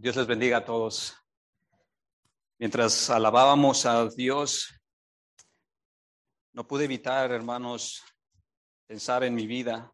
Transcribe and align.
Dios 0.00 0.16
les 0.16 0.26
bendiga 0.26 0.58
a 0.58 0.64
todos. 0.64 1.14
Mientras 2.58 3.10
alabábamos 3.10 3.84
a 3.84 4.08
Dios, 4.08 4.80
no 6.54 6.66
pude 6.66 6.84
evitar, 6.84 7.30
hermanos, 7.32 8.02
pensar 8.86 9.24
en 9.24 9.34
mi 9.34 9.46
vida, 9.46 9.92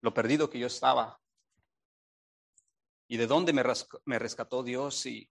lo 0.00 0.14
perdido 0.14 0.48
que 0.48 0.60
yo 0.60 0.68
estaba 0.68 1.20
y 3.08 3.16
de 3.16 3.26
dónde 3.26 3.52
me, 3.52 3.64
me 4.04 4.18
rescató 4.18 4.62
Dios. 4.62 5.06
Y 5.06 5.28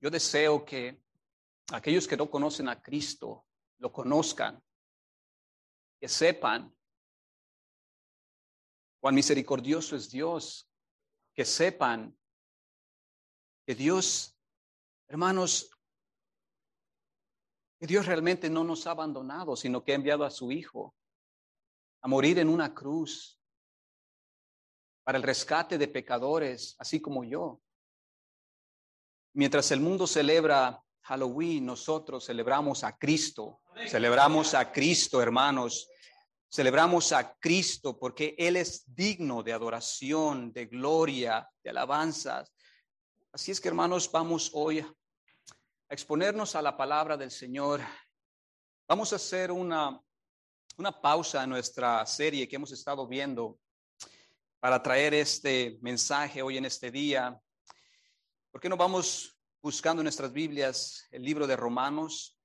yo 0.00 0.08
deseo 0.08 0.64
que 0.64 1.02
aquellos 1.72 2.08
que 2.08 2.16
no 2.16 2.30
conocen 2.30 2.68
a 2.68 2.80
Cristo 2.80 3.46
lo 3.78 3.92
conozcan 3.92 4.62
que 6.06 6.10
sepan 6.10 6.72
cuán 9.00 9.16
misericordioso 9.16 9.96
es 9.96 10.08
Dios, 10.08 10.70
que 11.34 11.44
sepan 11.44 12.16
que 13.66 13.74
Dios, 13.74 14.38
hermanos, 15.08 15.68
que 17.80 17.88
Dios 17.88 18.06
realmente 18.06 18.48
no 18.48 18.62
nos 18.62 18.86
ha 18.86 18.92
abandonado, 18.92 19.56
sino 19.56 19.82
que 19.82 19.90
ha 19.90 19.96
enviado 19.96 20.24
a 20.24 20.30
su 20.30 20.52
Hijo 20.52 20.94
a 22.02 22.06
morir 22.06 22.38
en 22.38 22.50
una 22.50 22.72
cruz 22.72 23.42
para 25.02 25.18
el 25.18 25.24
rescate 25.24 25.76
de 25.76 25.88
pecadores, 25.88 26.76
así 26.78 27.00
como 27.00 27.24
yo. 27.24 27.60
Mientras 29.32 29.72
el 29.72 29.80
mundo 29.80 30.06
celebra 30.06 30.80
Halloween, 31.00 31.66
nosotros 31.66 32.26
celebramos 32.26 32.84
a 32.84 32.96
Cristo. 32.96 33.60
Celebramos 33.88 34.54
a 34.54 34.70
Cristo, 34.70 35.20
hermanos. 35.20 35.90
Celebramos 36.56 37.12
a 37.12 37.34
Cristo 37.38 37.98
porque 37.98 38.34
Él 38.38 38.56
es 38.56 38.82
digno 38.86 39.42
de 39.42 39.52
adoración, 39.52 40.54
de 40.54 40.64
gloria, 40.64 41.46
de 41.62 41.68
alabanzas. 41.68 42.50
Así 43.30 43.52
es 43.52 43.60
que, 43.60 43.68
hermanos, 43.68 44.10
vamos 44.10 44.50
hoy 44.54 44.78
a 44.78 44.86
exponernos 45.90 46.56
a 46.56 46.62
la 46.62 46.74
palabra 46.74 47.14
del 47.14 47.30
Señor. 47.30 47.82
Vamos 48.88 49.12
a 49.12 49.16
hacer 49.16 49.52
una, 49.52 50.00
una 50.78 50.98
pausa 50.98 51.44
en 51.44 51.50
nuestra 51.50 52.06
serie 52.06 52.48
que 52.48 52.56
hemos 52.56 52.72
estado 52.72 53.06
viendo 53.06 53.58
para 54.58 54.82
traer 54.82 55.12
este 55.12 55.76
mensaje 55.82 56.40
hoy 56.40 56.56
en 56.56 56.64
este 56.64 56.90
día. 56.90 57.38
¿Por 58.50 58.62
qué 58.62 58.70
no 58.70 58.78
vamos 58.78 59.38
buscando 59.60 60.00
en 60.00 60.04
nuestras 60.04 60.32
Biblias 60.32 61.06
el 61.10 61.22
libro 61.22 61.46
de 61.46 61.56
Romanos. 61.56 62.35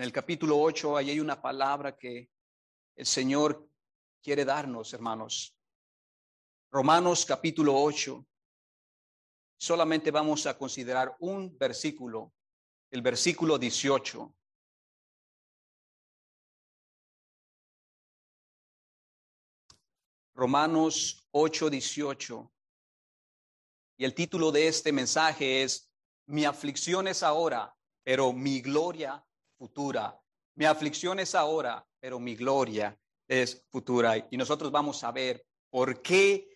En 0.00 0.04
el 0.04 0.12
capítulo 0.12 0.58
8, 0.58 0.96
ahí 0.96 1.10
hay 1.10 1.20
una 1.20 1.42
palabra 1.42 1.94
que 1.94 2.30
el 2.96 3.04
Señor 3.04 3.68
quiere 4.22 4.46
darnos, 4.46 4.94
hermanos. 4.94 5.54
Romanos 6.70 7.26
capítulo 7.26 7.74
8. 7.76 8.26
Solamente 9.58 10.10
vamos 10.10 10.46
a 10.46 10.56
considerar 10.56 11.14
un 11.18 11.54
versículo, 11.58 12.32
el 12.90 13.02
versículo 13.02 13.58
18. 13.58 14.34
Romanos 20.32 21.28
8, 21.32 21.68
18. 21.68 22.52
Y 23.98 24.04
el 24.06 24.14
título 24.14 24.50
de 24.50 24.66
este 24.66 24.92
mensaje 24.92 25.62
es, 25.62 25.92
mi 26.24 26.46
aflicción 26.46 27.06
es 27.06 27.22
ahora, 27.22 27.76
pero 28.02 28.32
mi 28.32 28.62
gloria 28.62 29.22
futura. 29.60 30.18
Mi 30.54 30.64
aflicción 30.64 31.20
es 31.20 31.34
ahora, 31.34 31.86
pero 32.00 32.18
mi 32.18 32.34
gloria 32.34 32.98
es 33.28 33.62
futura. 33.68 34.16
Y 34.30 34.38
nosotros 34.38 34.72
vamos 34.72 35.04
a 35.04 35.12
ver 35.12 35.44
por 35.68 36.00
qué 36.00 36.48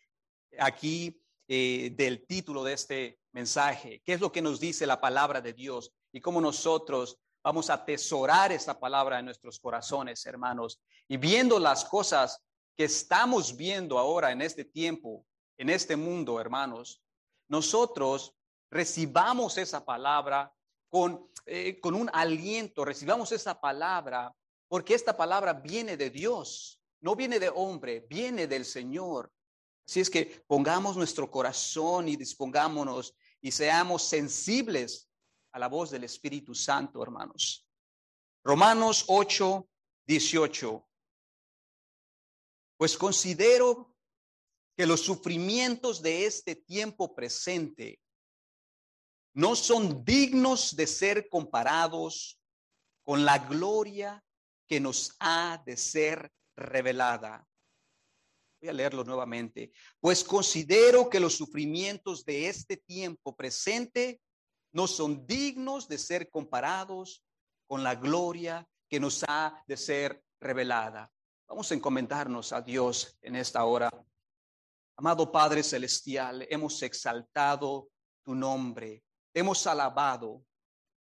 aquí 0.59 1.23
eh, 1.47 1.93
del 1.95 2.27
título 2.27 2.65
de 2.65 2.73
este 2.73 3.21
mensaje, 3.33 4.01
qué 4.07 4.15
es 4.15 4.21
lo 4.23 4.33
que 4.33 4.41
nos 4.41 4.59
dice 4.59 4.87
la 4.87 5.03
palabra 5.03 5.43
de 5.43 5.53
Dios 5.53 5.93
y 6.13 6.21
cómo 6.23 6.41
nosotros 6.41 7.19
vamos 7.43 7.69
a 7.69 7.75
atesorar 7.75 8.53
esa 8.53 8.81
palabra 8.81 9.19
en 9.19 9.27
nuestros 9.27 9.61
corazones, 9.61 10.25
hermanos. 10.25 10.81
Y 11.07 11.19
viendo 11.19 11.59
las 11.59 11.85
cosas 11.85 12.43
que 12.75 12.85
estamos 12.85 13.55
viendo 13.55 13.99
ahora 13.99 14.33
en 14.33 14.41
este 14.41 14.65
tiempo, 14.65 15.27
en 15.59 15.69
este 15.69 15.95
mundo, 15.95 16.41
hermanos, 16.41 17.03
nosotros 17.49 18.35
recibamos 18.71 19.59
esa 19.59 19.85
palabra 19.85 20.51
con, 20.95 21.29
eh, 21.47 21.81
con 21.81 21.97
un 21.97 22.09
aliento, 22.13 22.85
recibamos 22.85 23.33
esa 23.33 23.61
palabra, 23.61 24.33
porque 24.69 24.95
esta 24.95 25.17
palabra 25.17 25.53
viene 25.53 25.97
de 25.97 26.09
Dios, 26.09 26.81
no 27.01 27.17
viene 27.17 27.41
de 27.41 27.49
hombre, 27.49 28.07
viene 28.09 28.47
del 28.47 28.65
Señor. 28.65 29.33
Así 29.85 29.99
es 29.99 30.09
que 30.09 30.45
pongamos 30.47 30.97
nuestro 30.97 31.29
corazón 31.29 32.09
y 32.09 32.15
dispongámonos 32.15 33.13
y 33.41 33.51
seamos 33.51 34.05
sensibles 34.05 35.11
a 35.51 35.59
la 35.59 35.67
voz 35.67 35.91
del 35.91 36.05
Espíritu 36.05 36.55
Santo, 36.55 37.03
hermanos. 37.03 37.67
Romanos 38.45 39.07
8, 39.09 39.69
18. 40.07 40.89
Pues 42.77 42.97
considero 42.97 43.97
que 44.77 44.87
los 44.87 45.01
sufrimientos 45.01 46.01
de 46.03 46.27
este 46.27 46.55
tiempo 46.55 47.17
presente 47.17 47.99
no 49.35 49.57
son 49.57 50.05
dignos 50.05 50.77
de 50.77 50.87
ser 50.87 51.29
comparados 51.29 52.41
con 53.03 53.25
la 53.25 53.39
gloria 53.39 54.25
que 54.67 54.81
nos 54.81 55.15
ha 55.21 55.63
de 55.67 55.77
ser 55.77 56.33
revelada. 56.57 57.47
Voy 58.61 58.71
a 58.71 58.73
leerlo 58.73 59.05
nuevamente. 59.05 59.73
Pues 60.01 60.25
considero 60.25 61.11
que 61.11 61.21
los 61.21 61.35
sufrimientos 61.35 62.25
de 62.25 62.49
este 62.49 62.77
tiempo 62.77 63.37
presente 63.37 64.21
no 64.73 64.87
son 64.87 65.27
dignos 65.27 65.89
de 65.89 65.99
ser 65.99 66.31
comparados 66.31 67.25
con 67.67 67.83
la 67.83 67.95
gloria 67.95 68.67
que 68.89 69.01
nos 69.01 69.25
ha 69.29 69.63
de 69.67 69.77
ser 69.77 70.23
revelada. 70.41 71.11
Vamos 71.49 71.71
a 71.71 71.75
encomendarnos 71.75 72.53
a 72.53 72.63
Dios 72.63 73.19
en 73.21 73.37
esta 73.37 73.65
hora. 73.65 73.91
Amado 74.97 75.31
Padre 75.31 75.63
Celestial, 75.63 76.47
hemos 76.49 76.81
exaltado 76.83 77.91
tu 78.23 78.35
nombre, 78.35 79.03
hemos 79.35 79.67
alabado, 79.67 80.45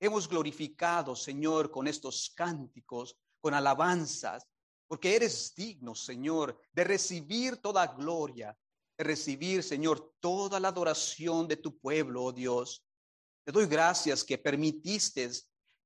hemos 0.01 0.29
glorificado, 0.29 1.15
Señor, 1.15 1.71
con 1.71 1.87
estos 1.87 2.33
cánticos, 2.35 3.17
con 3.41 3.55
alabanzas, 3.55 4.49
porque 4.89 5.15
eres 5.15 5.55
digno, 5.55 5.95
Señor, 5.95 6.61
de 6.73 6.85
recibir 6.85 7.59
toda 7.59 7.87
gloria, 7.87 8.57
de 8.97 9.05
recibir, 9.05 9.63
Señor, 9.63 10.15
toda 10.21 10.59
la 10.59 10.69
adoración 10.69 11.47
de 11.47 11.57
tu 11.57 11.79
pueblo, 11.79 12.25
oh 12.25 12.33
Dios. 12.33 12.85
Te 13.45 13.53
doy 13.53 13.67
gracias 13.67 14.25
que 14.25 14.39
permitiste 14.39 15.31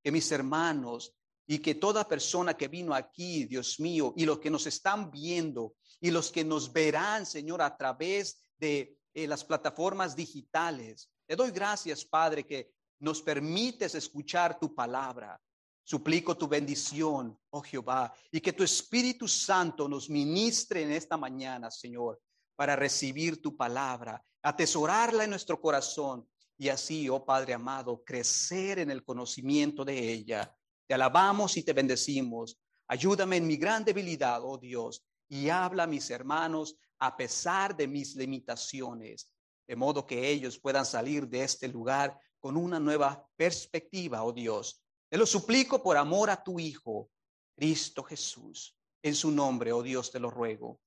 que 0.03 0.13
mis 0.13 0.31
hermanos 0.31 1.15
y 1.47 1.59
que 1.59 1.75
toda 1.77 2.09
persona 2.09 2.57
que 2.57 2.69
vino 2.69 2.95
aquí, 2.95 3.45
Dios 3.45 3.79
mío, 3.81 4.13
y 4.17 4.25
los 4.25 4.41
que 4.41 4.51
nos 4.51 4.67
están 4.67 5.11
viendo 5.11 5.75
y 6.01 6.11
los 6.11 6.31
que 6.31 6.45
nos 6.45 6.73
verán, 6.73 7.25
Señor, 7.25 7.63
a 7.63 7.77
través 7.77 8.45
de 8.59 8.99
eh, 9.15 9.27
las 9.27 9.45
plataformas 9.45 10.15
digitales. 10.15 11.11
Te 11.27 11.37
doy 11.37 11.51
gracias, 11.51 12.05
Padre, 12.05 12.47
que 12.47 12.73
nos 13.01 13.21
permites 13.21 13.95
escuchar 13.95 14.59
tu 14.59 14.75
palabra. 14.75 15.41
Suplico 15.83 16.37
tu 16.37 16.49
bendición, 16.49 17.39
oh 17.51 17.63
Jehová, 17.63 18.13
y 18.31 18.41
que 18.41 18.53
tu 18.53 18.65
Espíritu 18.65 19.29
Santo 19.29 19.89
nos 19.89 20.11
ministre 20.11 20.83
en 20.83 20.93
esta 20.93 21.17
mañana, 21.17 21.71
Señor, 21.71 22.21
para 22.57 22.75
recibir 22.75 23.41
tu 23.41 23.57
palabra, 23.57 24.23
atesorarla 24.43 25.25
en 25.25 25.31
nuestro 25.31 25.61
corazón 25.61 26.29
y 26.59 26.69
así, 26.69 27.09
oh 27.09 27.25
Padre 27.25 27.55
amado, 27.55 28.03
crecer 28.05 28.79
en 28.79 28.91
el 28.91 29.05
conocimiento 29.05 29.85
de 29.85 30.13
ella 30.13 30.57
te 30.87 30.95
alabamos 30.95 31.57
y 31.57 31.63
te 31.63 31.73
bendecimos. 31.73 32.59
Ayúdame 32.89 33.37
en 33.37 33.47
mi 33.47 33.57
gran 33.57 33.85
debilidad, 33.85 34.41
oh 34.43 34.59
Dios, 34.59 35.05
y 35.29 35.49
habla 35.49 35.85
a 35.85 35.89
mis 35.89 36.11
hermanos 36.11 36.77
a 36.99 37.17
pesar 37.17 37.77
de 37.77 37.89
mis 37.89 38.15
limitaciones, 38.15 39.29
de 39.67 39.77
modo 39.77 40.07
que 40.07 40.29
ellos 40.29 40.59
puedan 40.59 40.87
salir 40.87 41.27
de 41.29 41.43
este 41.43 41.69
lugar 41.69 42.19
con 42.39 42.57
una 42.57 42.79
nueva 42.79 43.27
perspectiva, 43.37 44.23
oh 44.23 44.33
Dios. 44.33 44.83
Te 45.09 45.19
lo 45.19 45.27
suplico 45.27 45.83
por 45.83 45.97
amor 45.97 46.31
a 46.31 46.43
tu 46.43 46.59
Hijo, 46.59 47.11
Cristo 47.55 48.03
Jesús. 48.03 48.77
En 49.03 49.15
su 49.15 49.31
nombre, 49.31 49.73
oh 49.73 49.83
Dios, 49.83 50.11
te 50.11 50.21
lo 50.21 50.31
ruego. 50.31 50.81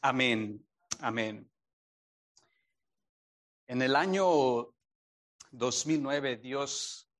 Amén. 0.00 0.66
Amén. 1.00 1.50
En 3.66 3.82
el 3.82 3.94
año 3.94 4.74
2009, 5.50 6.36
Dios 6.36 7.10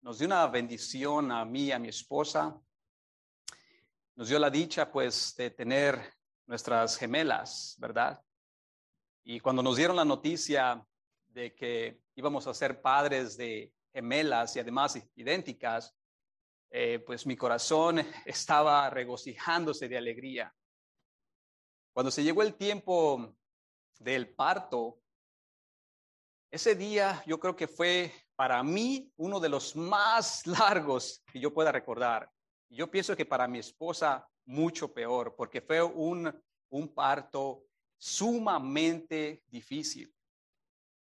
nos 0.00 0.18
dio 0.18 0.26
una 0.26 0.46
bendición 0.46 1.30
a 1.30 1.44
mí 1.44 1.64
y 1.64 1.72
a 1.72 1.78
mi 1.78 1.88
esposa. 1.88 2.58
Nos 4.14 4.28
dio 4.28 4.38
la 4.38 4.50
dicha, 4.50 4.90
pues, 4.90 5.34
de 5.36 5.50
tener 5.50 6.14
nuestras 6.46 6.96
gemelas, 6.96 7.76
¿verdad? 7.78 8.22
Y 9.24 9.40
cuando 9.40 9.62
nos 9.62 9.76
dieron 9.76 9.96
la 9.96 10.04
noticia 10.04 10.84
de 11.28 11.54
que 11.54 12.02
íbamos 12.16 12.46
a 12.46 12.54
ser 12.54 12.82
padres 12.82 13.36
de 13.36 13.72
gemelas 13.92 14.56
y 14.56 14.60
además 14.60 15.00
idénticas, 15.14 15.94
eh, 16.70 16.98
pues 17.00 17.26
mi 17.26 17.36
corazón 17.36 18.00
estaba 18.26 18.88
regocijándose 18.90 19.88
de 19.88 19.98
alegría. 19.98 20.54
Cuando 21.92 22.10
se 22.10 22.24
llegó 22.24 22.42
el 22.42 22.54
tiempo 22.54 23.36
del 23.98 24.34
parto, 24.34 24.98
ese 26.50 26.74
día 26.74 27.22
yo 27.26 27.38
creo 27.38 27.54
que 27.54 27.68
fue 27.68 28.12
para 28.34 28.62
mí 28.62 29.12
uno 29.16 29.38
de 29.38 29.48
los 29.48 29.76
más 29.76 30.46
largos 30.46 31.22
que 31.30 31.38
yo 31.38 31.52
pueda 31.52 31.70
recordar. 31.70 32.30
Yo 32.68 32.90
pienso 32.90 33.14
que 33.14 33.26
para 33.26 33.46
mi 33.46 33.58
esposa 33.58 34.26
mucho 34.46 34.92
peor, 34.92 35.36
porque 35.36 35.60
fue 35.60 35.82
un, 35.82 36.42
un 36.70 36.94
parto 36.94 37.66
sumamente 38.02 39.44
difícil, 39.46 40.12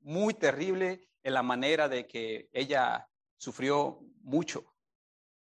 muy 0.01 0.35
terrible 0.35 1.09
en 1.23 1.33
la 1.33 1.43
manera 1.43 1.89
de 1.89 2.07
que 2.07 2.51
ella 2.53 3.09
sufrió 3.39 4.01
mucho. 4.21 4.75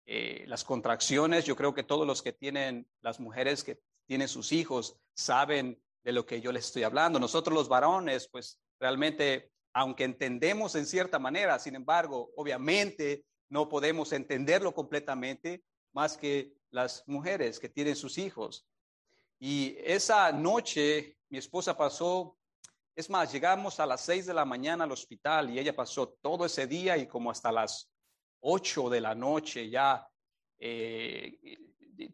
Eh, 0.06 0.42
las 0.48 0.64
contracciones, 0.64 1.44
yo 1.44 1.54
creo 1.54 1.72
que 1.72 1.84
todos 1.84 2.04
los 2.04 2.20
que 2.20 2.32
tienen, 2.32 2.90
las 3.00 3.20
mujeres 3.20 3.62
que 3.62 3.80
tienen 4.06 4.26
sus 4.26 4.50
hijos, 4.50 4.98
saben 5.14 5.80
de 6.02 6.10
lo 6.10 6.26
que 6.26 6.40
yo 6.40 6.50
les 6.50 6.66
estoy 6.66 6.82
hablando. 6.82 7.20
Nosotros 7.20 7.54
los 7.54 7.68
varones, 7.68 8.26
pues 8.26 8.58
realmente, 8.80 9.52
aunque 9.72 10.02
entendemos 10.02 10.74
en 10.74 10.84
cierta 10.84 11.20
manera, 11.20 11.60
sin 11.60 11.76
embargo, 11.76 12.32
obviamente 12.34 13.24
no 13.50 13.68
podemos 13.68 14.12
entenderlo 14.12 14.74
completamente 14.74 15.62
más 15.92 16.16
que 16.16 16.56
las 16.70 17.04
mujeres 17.06 17.60
que 17.60 17.68
tienen 17.68 17.94
sus 17.94 18.18
hijos. 18.18 18.66
Y 19.38 19.76
esa 19.78 20.32
noche 20.32 21.15
mi 21.28 21.38
esposa 21.38 21.76
pasó, 21.76 22.36
es 22.94 23.10
más, 23.10 23.32
llegamos 23.32 23.78
a 23.80 23.86
las 23.86 24.00
seis 24.02 24.26
de 24.26 24.34
la 24.34 24.44
mañana 24.44 24.84
al 24.84 24.92
hospital 24.92 25.50
y 25.50 25.58
ella 25.58 25.74
pasó 25.74 26.08
todo 26.20 26.46
ese 26.46 26.66
día 26.66 26.96
y 26.96 27.06
como 27.06 27.30
hasta 27.30 27.52
las 27.52 27.90
ocho 28.40 28.88
de 28.88 29.00
la 29.00 29.14
noche 29.14 29.68
ya, 29.68 30.08
eh, 30.58 31.58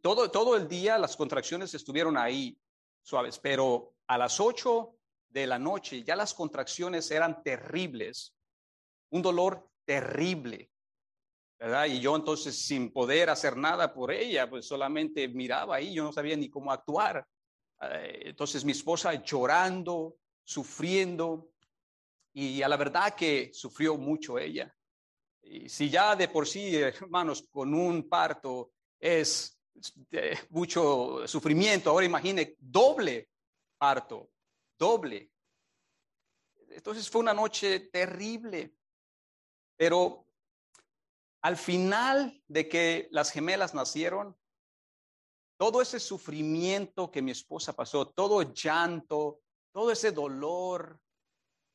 todo, 0.00 0.30
todo 0.30 0.56
el 0.56 0.66
día 0.66 0.98
las 0.98 1.16
contracciones 1.16 1.74
estuvieron 1.74 2.16
ahí 2.16 2.58
suaves, 3.02 3.38
pero 3.38 3.94
a 4.06 4.18
las 4.18 4.40
ocho 4.40 4.96
de 5.28 5.46
la 5.46 5.58
noche 5.58 6.02
ya 6.02 6.16
las 6.16 6.34
contracciones 6.34 7.10
eran 7.10 7.42
terribles, 7.42 8.34
un 9.10 9.22
dolor 9.22 9.68
terrible. 9.84 10.70
Y 11.88 12.00
yo 12.00 12.16
entonces 12.16 12.58
sin 12.58 12.92
poder 12.92 13.30
hacer 13.30 13.56
nada 13.56 13.94
por 13.94 14.10
ella, 14.10 14.50
pues 14.50 14.66
solamente 14.66 15.28
miraba 15.28 15.76
ahí, 15.76 15.94
yo 15.94 16.02
no 16.02 16.12
sabía 16.12 16.36
ni 16.36 16.50
cómo 16.50 16.72
actuar. 16.72 17.24
Eh, 17.90 18.22
entonces 18.26 18.64
mi 18.64 18.72
esposa 18.72 19.14
llorando, 19.22 20.18
sufriendo, 20.44 21.52
y 22.34 22.62
a 22.62 22.68
la 22.68 22.76
verdad 22.76 23.14
que 23.14 23.50
sufrió 23.52 23.96
mucho 23.96 24.38
ella. 24.38 24.74
Y 25.42 25.68
si 25.68 25.90
ya 25.90 26.16
de 26.16 26.28
por 26.28 26.46
sí, 26.46 26.76
hermanos, 26.76 27.46
con 27.50 27.74
un 27.74 28.08
parto 28.08 28.72
es 28.98 29.58
mucho 30.50 31.26
sufrimiento, 31.26 31.90
ahora 31.90 32.06
imagine 32.06 32.56
doble 32.58 33.30
parto, 33.76 34.30
doble. 34.78 35.30
Entonces 36.68 37.10
fue 37.10 37.20
una 37.20 37.34
noche 37.34 37.80
terrible, 37.80 38.74
pero 39.76 40.26
al 41.42 41.56
final 41.56 42.42
de 42.46 42.68
que 42.68 43.08
las 43.10 43.30
gemelas 43.30 43.74
nacieron, 43.74 44.36
todo 45.62 45.80
ese 45.80 46.00
sufrimiento 46.00 47.08
que 47.08 47.22
mi 47.22 47.30
esposa 47.30 47.72
pasó, 47.72 48.08
todo 48.08 48.52
llanto, 48.52 49.42
todo 49.70 49.92
ese 49.92 50.10
dolor, 50.10 51.00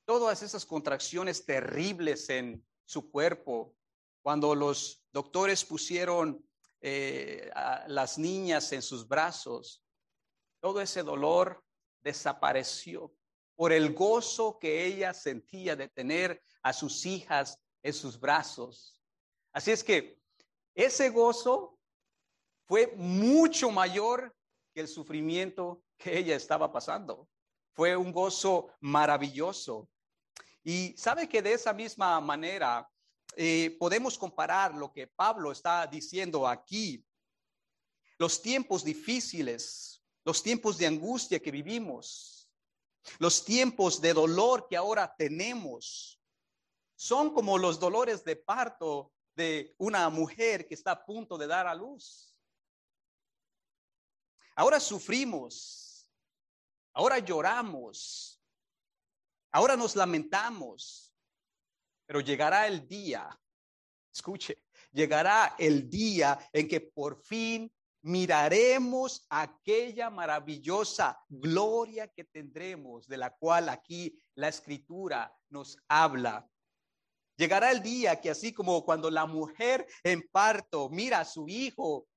todas 0.06 0.44
esas 0.44 0.66
contracciones 0.66 1.46
terribles 1.46 2.30
en 2.30 2.68
su 2.84 3.10
cuerpo, 3.10 3.78
cuando 4.22 4.54
los 4.56 5.06
doctores 5.14 5.64
pusieron 5.64 6.46
eh, 6.82 7.50
a 7.56 7.86
las 7.88 8.18
niñas 8.18 8.74
en 8.74 8.82
sus 8.82 9.08
brazos, 9.08 9.82
todo 10.60 10.82
ese 10.82 11.02
dolor 11.02 11.64
desapareció 12.02 13.16
por 13.56 13.72
el 13.72 13.94
gozo 13.94 14.60
que 14.60 14.86
ella 14.86 15.14
sentía 15.14 15.78
de 15.78 15.88
tener 15.88 16.44
a 16.62 16.74
sus 16.74 17.06
hijas 17.06 17.58
en 17.82 17.94
sus 17.94 18.20
brazos. 18.20 19.02
Así 19.54 19.72
es 19.72 19.82
que 19.82 20.20
ese 20.76 21.10
gozo 21.10 21.77
fue 22.68 22.94
mucho 22.98 23.72
mayor 23.72 24.36
que 24.74 24.82
el 24.82 24.88
sufrimiento 24.90 25.84
que 25.98 26.18
ella 26.18 26.36
estaba 26.36 26.72
pasando. 26.72 27.30
Fue 27.74 27.96
un 27.96 28.12
gozo 28.12 28.70
maravilloso. 28.82 29.90
Y 30.64 30.94
sabe 30.98 31.30
que 31.30 31.42
de 31.42 31.54
esa 31.54 31.72
misma 31.72 32.20
manera 32.20 32.90
eh, 33.38 33.76
podemos 33.80 34.18
comparar 34.18 34.76
lo 34.76 34.92
que 34.92 35.08
Pablo 35.08 35.52
está 35.52 35.88
diciendo 35.88 36.46
aquí. 36.46 37.06
Los 38.18 38.42
tiempos 38.42 38.84
difíciles, 38.84 40.04
los 40.26 40.44
tiempos 40.44 40.78
de 40.78 40.88
angustia 40.88 41.40
que 41.40 41.52
vivimos, 41.52 42.50
los 43.20 43.46
tiempos 43.46 44.02
de 44.02 44.14
dolor 44.14 44.68
que 44.68 44.76
ahora 44.76 45.16
tenemos, 45.18 46.20
son 46.98 47.34
como 47.34 47.58
los 47.58 47.80
dolores 47.80 48.26
de 48.26 48.36
parto 48.36 49.14
de 49.36 49.74
una 49.78 50.10
mujer 50.10 50.68
que 50.68 50.74
está 50.74 50.92
a 50.92 51.06
punto 51.06 51.38
de 51.38 51.48
dar 51.48 51.68
a 51.68 51.76
luz. 51.76 52.37
Ahora 54.60 54.80
sufrimos, 54.80 56.10
ahora 56.92 57.20
lloramos, 57.20 58.42
ahora 59.52 59.78
nos 59.78 59.96
lamentamos, 59.96 61.14
pero 62.08 62.22
llegará 62.22 62.66
el 62.66 62.88
día, 62.88 63.40
escuche, 64.12 64.64
llegará 64.92 65.54
el 65.60 65.88
día 65.88 66.40
en 66.52 66.68
que 66.68 66.82
por 66.82 67.24
fin 67.24 67.72
miraremos 68.02 69.28
aquella 69.30 70.10
maravillosa 70.10 71.24
gloria 71.30 72.08
que 72.08 72.24
tendremos, 72.24 73.08
de 73.08 73.18
la 73.18 73.30
cual 73.38 73.70
aquí 73.70 74.20
la 74.34 74.48
escritura 74.48 75.38
nos 75.50 75.78
habla. 75.88 76.50
Llegará 77.36 77.70
el 77.70 77.84
día 77.84 78.20
que 78.20 78.32
así 78.32 78.54
como 78.54 78.84
cuando 78.84 79.12
la 79.12 79.28
mujer 79.28 79.86
en 80.02 80.28
parto 80.32 80.90
mira 80.90 81.20
a 81.20 81.26
su 81.26 81.48
hijo 81.48 82.08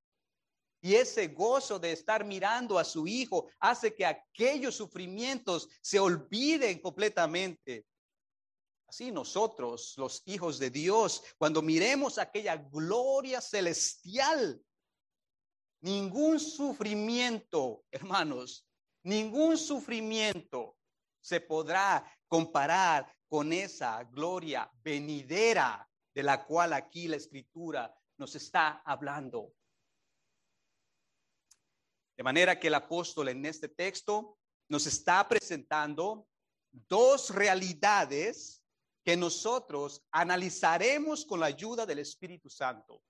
y 0.81 0.95
ese 0.95 1.27
gozo 1.27 1.77
de 1.77 1.91
estar 1.91 2.25
mirando 2.25 2.79
a 2.79 2.83
su 2.83 3.05
hijo 3.07 3.47
hace 3.59 3.93
que 3.93 4.05
aquellos 4.05 4.75
sufrimientos 4.75 5.69
se 5.79 5.99
olviden 5.99 6.79
completamente. 6.79 7.85
Así 8.87 9.11
nosotros, 9.11 9.93
los 9.97 10.23
hijos 10.25 10.57
de 10.57 10.71
Dios, 10.71 11.23
cuando 11.37 11.61
miremos 11.61 12.17
aquella 12.17 12.57
gloria 12.57 13.39
celestial, 13.39 14.59
ningún 15.81 16.39
sufrimiento, 16.39 17.85
hermanos, 17.91 18.67
ningún 19.03 19.57
sufrimiento 19.57 20.77
se 21.21 21.39
podrá 21.39 22.03
comparar 22.27 23.15
con 23.27 23.53
esa 23.53 24.03
gloria 24.05 24.69
venidera 24.83 25.87
de 26.13 26.23
la 26.23 26.43
cual 26.43 26.73
aquí 26.73 27.07
la 27.07 27.15
escritura 27.17 27.95
nos 28.17 28.35
está 28.35 28.81
hablando. 28.83 29.53
De 32.21 32.23
manera 32.23 32.59
que 32.59 32.67
el 32.67 32.75
apóstol 32.75 33.29
en 33.29 33.43
este 33.47 33.67
texto 33.67 34.37
nos 34.69 34.85
está 34.85 35.27
presentando 35.27 36.27
dos 36.87 37.31
realidades 37.31 38.63
que 39.03 39.17
nosotros 39.17 40.03
analizaremos 40.11 41.25
con 41.25 41.39
la 41.39 41.47
ayuda 41.47 41.83
del 41.83 41.97
Espíritu 41.97 42.47
Santo. 42.47 43.01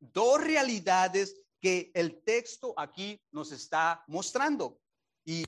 Dos 0.00 0.42
realidades 0.42 1.40
que 1.60 1.92
el 1.94 2.24
texto 2.24 2.74
aquí 2.76 3.22
nos 3.30 3.52
está 3.52 4.02
mostrando. 4.08 4.80
Y 5.24 5.44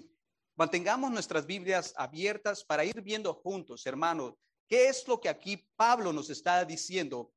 Mantengamos 0.55 1.11
nuestras 1.11 1.45
Biblias 1.45 1.93
abiertas 1.97 2.63
para 2.63 2.85
ir 2.85 3.01
viendo 3.01 3.35
juntos, 3.35 3.85
hermanos, 3.85 4.35
qué 4.69 4.87
es 4.87 5.09
lo 5.09 5.21
que 5.21 5.29
aquí 5.29 5.57
Pablo 5.75 6.13
nos 6.13 6.31
está 6.31 6.65
diciendo. 6.65 7.33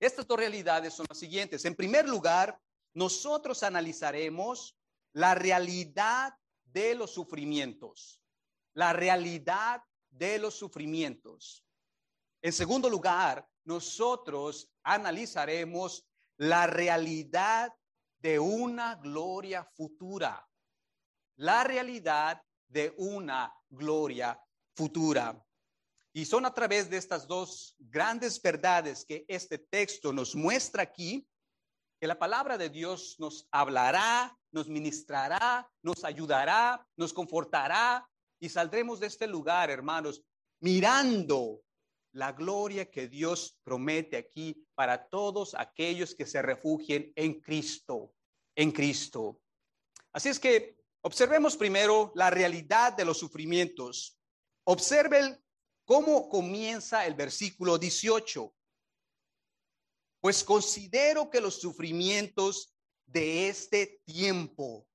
Estas 0.00 0.26
dos 0.26 0.38
realidades 0.38 0.94
son 0.94 1.04
las 1.10 1.18
siguientes. 1.18 1.62
En 1.66 1.74
primer 1.74 2.08
lugar, 2.08 2.58
nosotros 2.94 3.62
analizaremos 3.62 4.78
la 5.12 5.34
realidad 5.34 6.34
de 6.64 6.94
los 6.94 7.12
sufrimientos. 7.12 8.20
La 8.74 8.92
realidad 8.92 9.82
de 10.10 10.38
los 10.38 10.54
sufrimientos. 10.54 11.64
En 12.40 12.52
segundo 12.52 12.88
lugar, 12.88 13.46
nosotros 13.64 14.70
analizaremos 14.82 16.06
la 16.36 16.66
realidad 16.66 17.72
de 18.18 18.38
una 18.38 18.96
gloria 18.96 19.64
futura 19.74 20.46
la 21.36 21.64
realidad 21.64 22.40
de 22.68 22.94
una 22.96 23.52
gloria 23.68 24.40
futura. 24.74 25.44
Y 26.12 26.24
son 26.24 26.44
a 26.44 26.52
través 26.52 26.90
de 26.90 26.98
estas 26.98 27.26
dos 27.26 27.74
grandes 27.78 28.40
verdades 28.40 29.04
que 29.04 29.24
este 29.28 29.58
texto 29.58 30.12
nos 30.12 30.34
muestra 30.34 30.82
aquí, 30.82 31.26
que 32.02 32.08
la 32.08 32.18
palabra 32.18 32.58
de 32.58 32.68
Dios 32.68 33.14
nos 33.20 33.46
hablará, 33.52 34.36
nos 34.50 34.68
ministrará, 34.68 35.70
nos 35.84 36.02
ayudará, 36.02 36.84
nos 36.96 37.12
confortará 37.12 38.10
y 38.40 38.48
saldremos 38.48 38.98
de 38.98 39.06
este 39.06 39.28
lugar, 39.28 39.70
hermanos, 39.70 40.20
mirando 40.58 41.62
la 42.10 42.32
gloria 42.32 42.90
que 42.90 43.06
Dios 43.06 43.56
promete 43.62 44.16
aquí 44.16 44.66
para 44.74 45.06
todos 45.08 45.54
aquellos 45.54 46.16
que 46.16 46.26
se 46.26 46.42
refugien 46.42 47.12
en 47.14 47.40
Cristo, 47.40 48.12
en 48.56 48.72
Cristo. 48.72 49.40
Así 50.12 50.28
es 50.28 50.40
que 50.40 50.74
observemos 51.02 51.56
primero 51.56 52.10
la 52.16 52.30
realidad 52.30 52.94
de 52.94 53.04
los 53.04 53.18
sufrimientos. 53.18 54.18
Observen 54.64 55.40
cómo 55.84 56.28
comienza 56.28 57.06
el 57.06 57.14
versículo 57.14 57.78
18. 57.78 58.52
Pues 60.22 60.44
considero 60.44 61.28
que 61.28 61.40
los 61.40 61.60
sufrimientos 61.60 62.72
de 63.06 63.48
este 63.48 64.00
tiempo, 64.04 64.86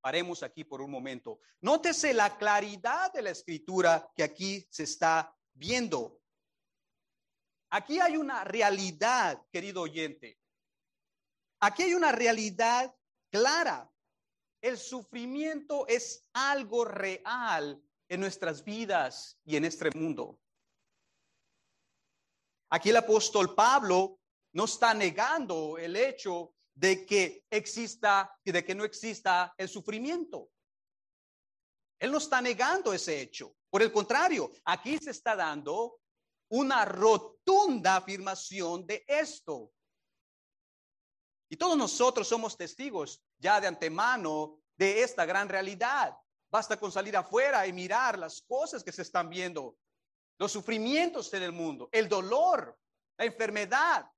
paremos 0.00 0.42
aquí 0.42 0.64
por 0.64 0.80
un 0.80 0.90
momento, 0.90 1.38
nótese 1.60 2.14
la 2.14 2.38
claridad 2.38 3.12
de 3.12 3.20
la 3.20 3.28
escritura 3.28 4.10
que 4.16 4.22
aquí 4.22 4.66
se 4.70 4.84
está 4.84 5.36
viendo. 5.52 6.22
Aquí 7.68 8.00
hay 8.00 8.16
una 8.16 8.42
realidad, 8.42 9.46
querido 9.52 9.82
oyente. 9.82 10.40
Aquí 11.60 11.82
hay 11.82 11.92
una 11.92 12.10
realidad 12.10 12.96
clara. 13.30 13.92
El 14.62 14.78
sufrimiento 14.78 15.86
es 15.88 16.26
algo 16.32 16.86
real 16.86 17.84
en 18.08 18.20
nuestras 18.20 18.64
vidas 18.64 19.38
y 19.44 19.56
en 19.56 19.66
este 19.66 19.90
mundo. 19.94 20.40
Aquí 22.70 22.88
el 22.88 22.96
apóstol 22.96 23.54
Pablo 23.54 24.19
no 24.52 24.64
está 24.64 24.94
negando 24.94 25.78
el 25.78 25.96
hecho 25.96 26.54
de 26.74 27.04
que 27.04 27.44
exista 27.50 28.38
y 28.44 28.52
de 28.52 28.64
que 28.64 28.74
no 28.74 28.84
exista 28.84 29.54
el 29.56 29.68
sufrimiento. 29.68 30.50
Él 31.98 32.10
no 32.10 32.18
está 32.18 32.40
negando 32.40 32.92
ese 32.92 33.20
hecho. 33.20 33.54
Por 33.68 33.82
el 33.82 33.92
contrario, 33.92 34.50
aquí 34.64 34.98
se 34.98 35.10
está 35.10 35.36
dando 35.36 36.00
una 36.48 36.84
rotunda 36.84 37.96
afirmación 37.96 38.86
de 38.86 39.04
esto. 39.06 39.72
Y 41.48 41.56
todos 41.56 41.76
nosotros 41.76 42.26
somos 42.26 42.56
testigos 42.56 43.22
ya 43.38 43.60
de 43.60 43.66
antemano 43.66 44.60
de 44.76 45.02
esta 45.02 45.24
gran 45.26 45.48
realidad. 45.48 46.16
Basta 46.50 46.78
con 46.78 46.90
salir 46.90 47.16
afuera 47.16 47.66
y 47.66 47.72
mirar 47.72 48.18
las 48.18 48.42
cosas 48.42 48.82
que 48.82 48.92
se 48.92 49.02
están 49.02 49.28
viendo, 49.28 49.76
los 50.38 50.50
sufrimientos 50.50 51.32
en 51.34 51.42
el 51.42 51.52
mundo, 51.52 51.88
el 51.92 52.08
dolor, 52.08 52.76
la 53.18 53.24
enfermedad, 53.24 54.10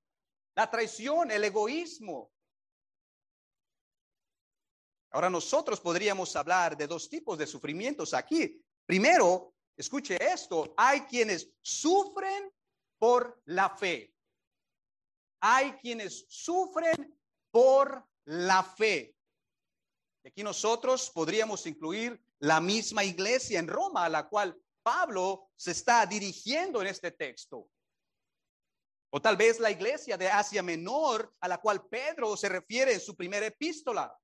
la 0.55 0.71
traición, 0.71 1.31
el 1.31 1.45
egoísmo. 1.45 2.31
Ahora 5.11 5.29
nosotros 5.29 5.81
podríamos 5.81 6.35
hablar 6.37 6.77
de 6.77 6.87
dos 6.87 7.09
tipos 7.09 7.39
de 7.39 7.47
sufrimientos 7.47 8.15
aquí. 8.15 8.63
Primero, 8.87 9.53
Escuche 9.77 10.19
esto, 10.21 10.75
hay 10.77 11.01
quienes 11.03 11.51
sufren 11.63 12.53
por 12.99 13.41
la 13.47 13.71
fe. 13.71 14.15
Hay 15.41 15.73
quienes 15.73 16.27
sufren 16.29 17.19
por 17.51 18.07
la 18.25 18.63
fe. 18.63 19.17
Aquí 20.25 20.43
nosotros 20.43 21.11
podríamos 21.11 21.67
incluir 21.67 22.23
la 22.39 22.61
misma 22.61 23.03
iglesia 23.03 23.59
en 23.59 23.67
Roma 23.67 24.05
a 24.05 24.09
la 24.09 24.29
cual 24.29 24.57
Pablo 24.83 25.51
se 25.57 25.73
está 25.73 26.07
dirigiendo 26.07 26.81
en 26.81 26.89
este 26.89 27.11
texto. 27.11 27.69
O 29.15 29.21
tal 29.21 29.37
vez 29.37 29.61
la 29.61 29.71
iglesia 29.71 30.17
de 30.17 30.27
Asia 30.27 30.63
Menor 30.63 31.35
a 31.41 31.47
la 31.47 31.61
cual 31.61 31.87
Pedro 31.87 32.35
se 32.35 32.49
refiere 32.49 32.95
en 32.95 33.01
su 33.01 33.15
primera 33.15 33.45
epístola 33.45 34.19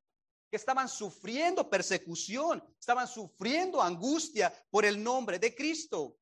que 0.50 0.56
estaban 0.56 0.88
sufriendo 0.88 1.68
persecución, 1.68 2.64
estaban 2.80 3.06
sufriendo 3.06 3.82
angustia 3.82 4.50
por 4.70 4.86
el 4.86 5.02
nombre 5.02 5.38
de 5.38 5.54
Cristo. 5.54 6.16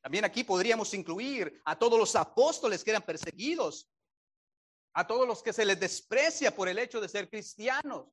También 0.00 0.24
aquí 0.24 0.44
podríamos 0.44 0.94
incluir 0.94 1.60
a 1.64 1.76
todos 1.76 1.98
los 1.98 2.14
apóstoles 2.14 2.84
que 2.84 2.90
eran 2.90 3.02
perseguidos, 3.02 3.90
a 4.94 5.04
todos 5.04 5.26
los 5.26 5.42
que 5.42 5.52
se 5.52 5.64
les 5.64 5.80
desprecia 5.80 6.54
por 6.54 6.68
el 6.68 6.78
hecho 6.78 7.00
de 7.00 7.08
ser 7.08 7.28
cristianos, 7.28 8.06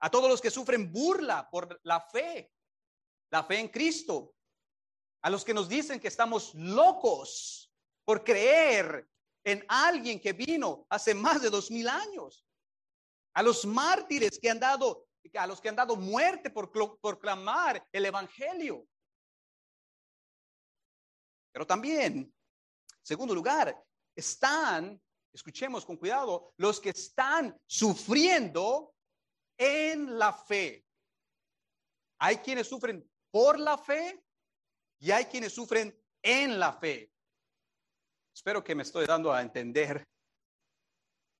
a 0.00 0.10
todos 0.10 0.30
los 0.30 0.40
que 0.40 0.50
sufren 0.50 0.90
burla 0.90 1.46
por 1.50 1.78
la 1.82 2.00
fe, 2.00 2.50
la 3.30 3.44
fe 3.44 3.58
en 3.58 3.68
Cristo, 3.68 4.34
a 5.20 5.28
los 5.28 5.44
que 5.44 5.52
nos 5.52 5.68
dicen 5.68 6.00
que 6.00 6.08
estamos 6.08 6.54
locos 6.54 7.68
por 8.04 8.24
creer 8.24 9.08
en 9.44 9.64
alguien 9.68 10.20
que 10.20 10.32
vino 10.32 10.86
hace 10.88 11.14
más 11.14 11.42
de 11.42 11.50
dos 11.50 11.70
mil 11.70 11.88
años 11.88 12.46
a 13.34 13.42
los 13.42 13.64
mártires 13.64 14.38
que 14.38 14.50
han 14.50 14.60
dado, 14.60 15.08
a 15.34 15.46
los 15.46 15.60
que 15.60 15.68
han 15.68 15.76
dado 15.76 15.96
muerte 15.96 16.50
por 16.50 16.70
proclamar 16.70 17.86
el 17.92 18.06
evangelio. 18.06 18.86
Pero 21.52 21.66
también, 21.66 22.34
segundo 23.02 23.34
lugar, 23.34 23.76
están, 24.14 25.00
escuchemos 25.32 25.84
con 25.84 25.96
cuidado, 25.96 26.52
los 26.56 26.80
que 26.80 26.90
están 26.90 27.58
sufriendo 27.66 28.94
en 29.56 30.18
la 30.18 30.32
fe. 30.32 30.86
Hay 32.18 32.38
quienes 32.38 32.68
sufren 32.68 33.08
por 33.30 33.58
la 33.58 33.76
fe 33.78 34.24
y 34.98 35.10
hay 35.10 35.26
quienes 35.26 35.52
sufren 35.52 35.98
en 36.22 36.58
la 36.58 36.72
fe. 36.72 37.11
Espero 38.34 38.64
que 38.64 38.74
me 38.74 38.82
estoy 38.82 39.06
dando 39.06 39.32
a 39.32 39.42
entender 39.42 40.06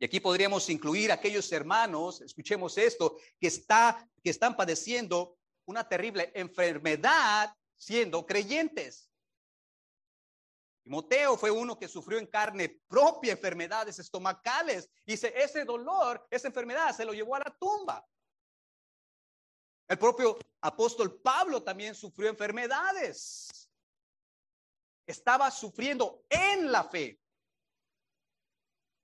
y 0.02 0.04
aquí 0.04 0.18
podríamos 0.18 0.68
incluir 0.68 1.12
aquellos 1.12 1.52
hermanos, 1.52 2.22
escuchemos 2.22 2.76
esto, 2.76 3.18
que, 3.38 3.46
está, 3.46 4.04
que 4.20 4.30
están 4.30 4.56
padeciendo 4.56 5.38
una 5.64 5.88
terrible 5.88 6.32
enfermedad 6.34 7.54
siendo 7.76 8.26
creyentes. 8.26 9.08
Timoteo 10.82 11.36
fue 11.36 11.52
uno 11.52 11.78
que 11.78 11.86
sufrió 11.86 12.18
en 12.18 12.26
carne 12.26 12.82
propia 12.88 13.34
enfermedades 13.34 14.00
estomacales. 14.00 14.90
Dice, 15.06 15.32
ese 15.36 15.64
dolor, 15.64 16.26
esa 16.28 16.48
enfermedad 16.48 16.96
se 16.96 17.04
lo 17.04 17.12
llevó 17.12 17.36
a 17.36 17.42
la 17.46 17.56
tumba. 17.56 18.04
El 19.86 20.00
propio 20.00 20.36
apóstol 20.62 21.20
Pablo 21.20 21.62
también 21.62 21.94
sufrió 21.94 22.28
enfermedades. 22.28 23.61
Estaba 25.06 25.50
sufriendo 25.50 26.24
en 26.28 26.70
la 26.70 26.84
fe. 26.84 27.20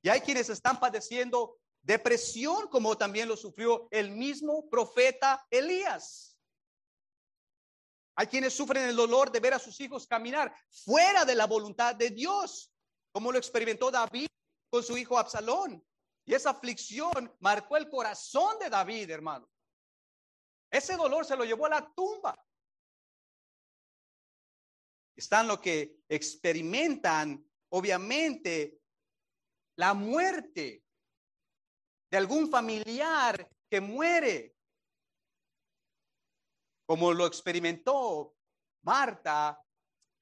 Y 0.02 0.08
hay 0.08 0.20
quienes 0.20 0.48
están 0.48 0.78
padeciendo 0.78 1.58
depresión, 1.82 2.68
como 2.68 2.96
también 2.96 3.28
lo 3.28 3.36
sufrió 3.36 3.88
el 3.90 4.10
mismo 4.10 4.68
profeta 4.68 5.46
Elías. 5.50 6.36
Hay 8.14 8.26
quienes 8.26 8.52
sufren 8.52 8.84
el 8.88 8.96
dolor 8.96 9.30
de 9.30 9.40
ver 9.40 9.54
a 9.54 9.58
sus 9.58 9.80
hijos 9.80 10.06
caminar 10.06 10.52
fuera 10.70 11.24
de 11.24 11.34
la 11.34 11.46
voluntad 11.46 11.94
de 11.94 12.10
Dios, 12.10 12.72
como 13.12 13.30
lo 13.30 13.38
experimentó 13.38 13.90
David 13.90 14.26
con 14.70 14.82
su 14.82 14.96
hijo 14.96 15.18
Absalón. 15.18 15.84
Y 16.24 16.34
esa 16.34 16.50
aflicción 16.50 17.34
marcó 17.40 17.76
el 17.76 17.88
corazón 17.88 18.58
de 18.58 18.68
David, 18.68 19.10
hermano. 19.10 19.48
Ese 20.70 20.96
dolor 20.96 21.24
se 21.24 21.36
lo 21.36 21.44
llevó 21.44 21.66
a 21.66 21.70
la 21.70 21.92
tumba. 21.94 22.36
Están 25.18 25.48
lo 25.48 25.60
que 25.60 26.04
experimentan, 26.08 27.44
obviamente, 27.70 28.80
la 29.76 29.92
muerte 29.92 30.84
de 32.08 32.16
algún 32.16 32.48
familiar 32.48 33.50
que 33.68 33.80
muere, 33.80 34.54
como 36.86 37.12
lo 37.12 37.26
experimentó 37.26 38.36
Marta, 38.84 39.60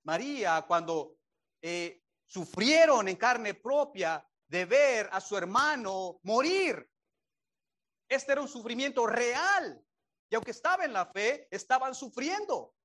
María, 0.05 0.65
cuando 0.67 1.19
eh, 1.61 2.03
sufrieron 2.27 3.07
en 3.07 3.17
carne 3.17 3.53
propia 3.53 4.27
de 4.49 4.65
ver 4.65 5.11
a 5.13 5.21
su 5.21 5.37
hermano 5.37 6.21
morir. 6.23 6.91
Este 8.09 8.33
era 8.33 8.41
un 8.41 8.49
sufrimiento 8.49 9.07
real. 9.07 9.79
Y 10.31 10.37
aunque 10.37 10.53
estaba 10.53 10.87
en 10.87 10.95
la 10.95 11.05
fe, 11.05 11.49
estaban 11.51 11.95
sufriendo. 11.95 12.76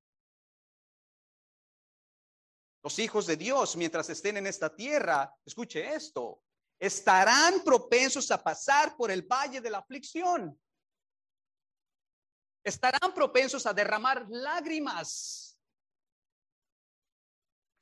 Los 2.83 2.97
hijos 2.99 3.27
de 3.27 3.37
Dios, 3.37 3.75
mientras 3.75 4.09
estén 4.09 4.37
en 4.37 4.47
esta 4.47 4.75
tierra, 4.75 5.33
escuche 5.45 5.93
esto, 5.93 6.41
estarán 6.79 7.63
propensos 7.63 8.31
a 8.31 8.41
pasar 8.41 8.97
por 8.97 9.11
el 9.11 9.21
valle 9.21 9.61
de 9.61 9.69
la 9.69 9.77
aflicción. 9.77 10.59
Estarán 12.63 13.13
propensos 13.13 13.65
a 13.65 13.73
derramar 13.73 14.25
lágrimas. 14.29 15.59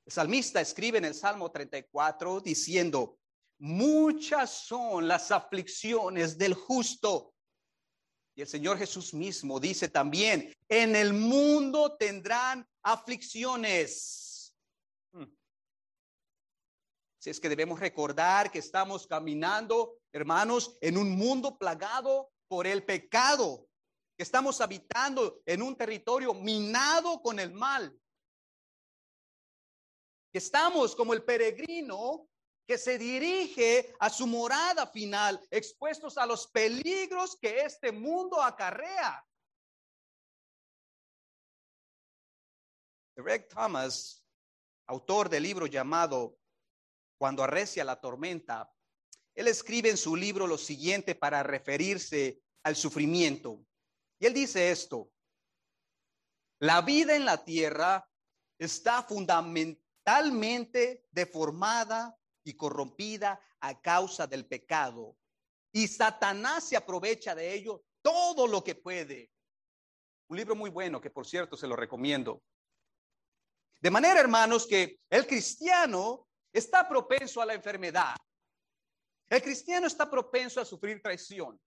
El 0.05 0.11
salmista 0.11 0.59
escribe 0.59 0.97
en 0.97 1.05
el 1.05 1.13
Salmo 1.13 1.49
34 1.49 2.41
diciendo, 2.41 3.19
muchas 3.59 4.49
son 4.49 5.07
las 5.07 5.31
aflicciones 5.31 6.37
del 6.37 6.53
justo. 6.53 7.33
Y 8.35 8.41
el 8.41 8.47
Señor 8.47 8.77
Jesús 8.77 9.13
mismo 9.13 9.59
dice 9.59 9.87
también, 9.87 10.53
en 10.67 10.95
el 10.95 11.13
mundo 11.13 11.95
tendrán 11.97 12.67
aflicciones. 12.83 14.28
Si 17.19 17.29
es 17.29 17.39
que 17.41 17.49
debemos 17.49 17.81
recordar 17.81 18.49
que 18.49 18.59
estamos 18.59 19.05
caminando, 19.05 19.99
hermanos, 20.13 20.77
en 20.79 20.97
un 20.97 21.11
mundo 21.11 21.57
plagado 21.57 22.31
por 22.47 22.65
el 22.65 22.85
pecado, 22.85 23.67
que 24.17 24.23
estamos 24.23 24.61
habitando 24.61 25.41
en 25.45 25.61
un 25.61 25.75
territorio 25.75 26.33
minado 26.33 27.21
con 27.21 27.39
el 27.39 27.51
mal. 27.51 27.97
Estamos 30.33 30.95
como 30.95 31.13
el 31.13 31.23
peregrino 31.23 32.29
que 32.65 32.77
se 32.77 32.97
dirige 32.97 33.93
a 33.99 34.09
su 34.09 34.25
morada 34.25 34.87
final, 34.87 35.45
expuestos 35.51 36.17
a 36.17 36.25
los 36.25 36.47
peligros 36.47 37.35
que 37.35 37.61
este 37.61 37.91
mundo 37.91 38.41
acarrea. 38.41 39.25
Greg 43.17 43.49
Thomas, 43.49 44.25
autor 44.87 45.27
del 45.27 45.43
libro 45.43 45.65
llamado 45.65 46.38
Cuando 47.19 47.43
arrecia 47.43 47.83
la 47.83 47.99
tormenta, 47.99 48.73
él 49.35 49.49
escribe 49.49 49.89
en 49.89 49.97
su 49.97 50.15
libro 50.15 50.47
lo 50.47 50.57
siguiente 50.57 51.15
para 51.15 51.43
referirse 51.43 52.41
al 52.63 52.77
sufrimiento. 52.77 53.59
Y 54.19 54.25
él 54.25 54.33
dice 54.33 54.71
esto, 54.71 55.11
la 56.59 56.81
vida 56.81 57.17
en 57.17 57.25
la 57.25 57.43
tierra 57.43 58.09
está 58.57 59.03
fundamentalmente 59.03 61.07
deformada 61.11 62.17
y 62.45 62.55
corrompida 62.55 63.41
a 63.59 63.81
causa 63.81 64.25
del 64.25 64.45
pecado. 64.45 65.17
Y 65.73 65.89
Satanás 65.89 66.69
se 66.69 66.77
aprovecha 66.77 67.35
de 67.35 67.53
ello 67.53 67.83
todo 68.01 68.47
lo 68.47 68.63
que 68.63 68.75
puede. 68.75 69.29
Un 70.29 70.37
libro 70.37 70.55
muy 70.55 70.69
bueno 70.69 71.01
que 71.01 71.09
por 71.09 71.27
cierto 71.27 71.57
se 71.57 71.67
lo 71.67 71.75
recomiendo. 71.75 72.41
De 73.81 73.91
manera, 73.91 74.21
hermanos, 74.21 74.65
que 74.65 75.01
el 75.09 75.27
cristiano 75.27 76.28
está 76.51 76.87
propenso 76.87 77.41
a 77.41 77.45
la 77.45 77.53
enfermedad. 77.53 78.15
El 79.29 79.41
cristiano 79.41 79.87
está 79.87 80.09
propenso 80.09 80.59
a 80.59 80.65
sufrir 80.65 81.01
traición. 81.01 81.59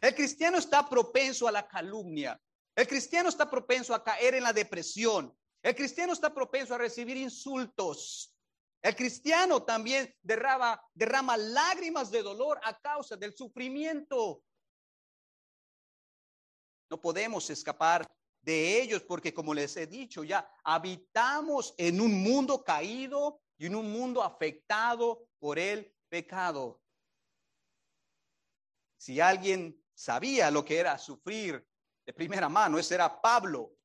El 0.00 0.14
cristiano 0.14 0.58
está 0.58 0.88
propenso 0.88 1.46
a 1.46 1.52
la 1.52 1.66
calumnia. 1.68 2.40
El 2.74 2.88
cristiano 2.88 3.28
está 3.28 3.48
propenso 3.48 3.94
a 3.94 4.02
caer 4.02 4.34
en 4.34 4.42
la 4.42 4.52
depresión. 4.52 5.36
El 5.62 5.74
cristiano 5.74 6.12
está 6.12 6.34
propenso 6.34 6.74
a 6.74 6.78
recibir 6.78 7.16
insultos. 7.16 8.34
El 8.82 8.96
cristiano 8.96 9.62
también 9.62 10.14
derrama, 10.20 10.78
derrama 10.92 11.36
lágrimas 11.36 12.10
de 12.10 12.22
dolor 12.22 12.60
a 12.64 12.78
causa 12.78 13.16
del 13.16 13.32
sufrimiento. 13.32 14.42
No 16.90 17.00
podemos 17.00 17.48
escapar 17.48 18.06
de 18.42 18.82
ellos 18.82 19.02
porque, 19.02 19.32
como 19.32 19.54
les 19.54 19.76
he 19.76 19.86
dicho 19.86 20.22
ya, 20.22 20.46
habitamos 20.62 21.74
en 21.78 22.00
un 22.00 22.22
mundo 22.22 22.62
caído 22.62 23.40
y 23.58 23.66
en 23.66 23.74
un 23.74 23.90
mundo 23.90 24.22
afectado 24.22 25.28
por 25.38 25.58
el 25.58 25.94
pecado. 26.08 26.80
Si 28.96 29.20
alguien 29.20 29.82
sabía 29.94 30.50
lo 30.50 30.64
que 30.64 30.78
era 30.78 30.98
sufrir 30.98 31.66
de 32.06 32.12
primera 32.12 32.48
mano, 32.48 32.78
ese 32.78 32.94
era 32.94 33.20
Pablo. 33.20 33.76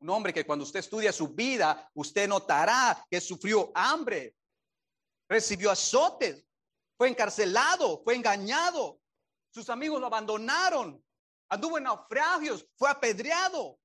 Un 0.00 0.10
hombre 0.10 0.32
que 0.32 0.44
cuando 0.44 0.64
usted 0.64 0.80
estudia 0.80 1.12
su 1.12 1.28
vida, 1.28 1.90
usted 1.94 2.28
notará 2.28 3.06
que 3.10 3.20
sufrió 3.20 3.70
hambre, 3.74 4.36
recibió 5.28 5.70
azotes, 5.70 6.44
fue 6.96 7.08
encarcelado, 7.08 8.02
fue 8.02 8.14
engañado, 8.14 9.00
sus 9.50 9.68
amigos 9.68 10.00
lo 10.00 10.06
abandonaron, 10.06 11.04
anduvo 11.48 11.78
en 11.78 11.84
naufragios, 11.84 12.66
fue 12.76 12.90
apedreado. 12.90 13.78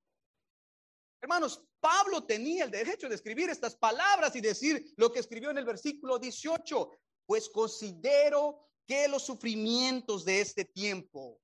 Hermanos, 1.21 1.63
Pablo 1.79 2.25
tenía 2.25 2.63
el 2.63 2.71
derecho 2.71 3.09
de 3.09 3.15
escribir 3.15 3.49
estas 3.49 3.75
palabras 3.75 4.35
y 4.35 4.41
decir 4.41 4.93
lo 4.97 5.11
que 5.11 5.19
escribió 5.19 5.49
en 5.49 5.57
el 5.57 5.65
versículo 5.65 6.19
18, 6.19 6.91
pues 7.25 7.49
considero 7.49 8.69
que 8.85 9.07
los 9.07 9.23
sufrimientos 9.23 10.23
de 10.23 10.41
este 10.41 10.65
tiempo. 10.65 11.41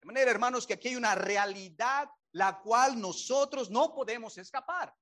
De 0.00 0.06
manera, 0.06 0.30
hermanos, 0.30 0.66
que 0.66 0.74
aquí 0.74 0.88
hay 0.88 0.96
una 0.96 1.14
realidad 1.14 2.08
la 2.32 2.60
cual 2.60 3.00
nosotros 3.00 3.70
no 3.70 3.94
podemos 3.94 4.36
escapar. 4.38 4.94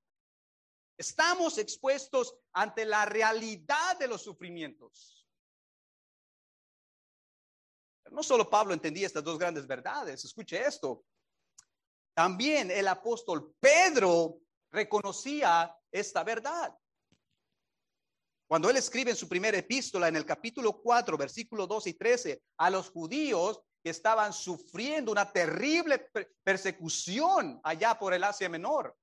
Estamos 0.99 1.59
expuestos 1.59 2.35
ante 2.53 2.85
la 2.85 3.05
realidad 3.05 3.99
de 3.99 4.09
los 4.09 4.23
sufrimientos. 4.23 5.19
no 8.11 8.23
solo 8.23 8.51
Pablo 8.51 8.75
entendía 8.75 9.07
estas 9.07 9.25
dos 9.25 9.39
grandes 9.39 9.67
verdades, 9.67 10.23
escuche 10.23 10.63
esto. 10.63 11.07
También 12.15 12.71
el 12.71 12.89
apóstol 12.89 13.55
Pedro 13.59 14.41
reconocía 14.71 15.75
esta 15.91 16.23
verdad. 16.25 16.77
Cuando 18.47 18.69
él 18.69 18.77
escribe 18.77 19.13
en 19.13 19.17
su 19.17 19.29
primera 19.29 19.57
epístola, 19.57 20.09
en 20.09 20.17
el 20.17 20.27
capítulo 20.27 20.83
4, 20.83 21.17
versículo 21.17 21.67
12 21.67 21.91
y 21.91 21.95
13, 21.95 22.43
a 22.59 22.71
los 22.71 22.91
judíos, 22.91 23.63
que 23.83 23.91
estaban 23.91 24.33
sufriendo 24.33 25.11
una 25.11 25.33
terrible 25.33 26.11
persecución 26.45 27.61
allá 27.65 27.99
por 27.99 28.15
el 28.15 28.23
Asia 28.23 28.49
Menor. 28.49 28.97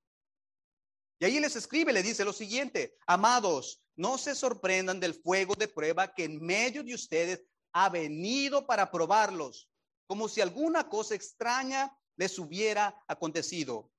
Y 1.18 1.26
ahí 1.26 1.38
les 1.38 1.54
escribe, 1.54 1.92
le 1.92 2.02
dice 2.02 2.24
lo 2.24 2.32
siguiente, 2.32 2.96
amados, 3.06 3.82
no 3.96 4.16
se 4.16 4.34
sorprendan 4.34 5.00
del 5.00 5.14
fuego 5.14 5.54
de 5.54 5.68
prueba 5.68 6.14
que 6.14 6.24
en 6.24 6.40
medio 6.40 6.82
de 6.82 6.94
ustedes 6.94 7.42
ha 7.72 7.90
venido 7.90 8.66
para 8.66 8.90
probarlos, 8.90 9.68
como 10.06 10.28
si 10.28 10.40
alguna 10.40 10.88
cosa 10.88 11.14
extraña 11.14 11.94
les 12.20 12.38
hubiera 12.38 13.02
acontecido. 13.08 13.90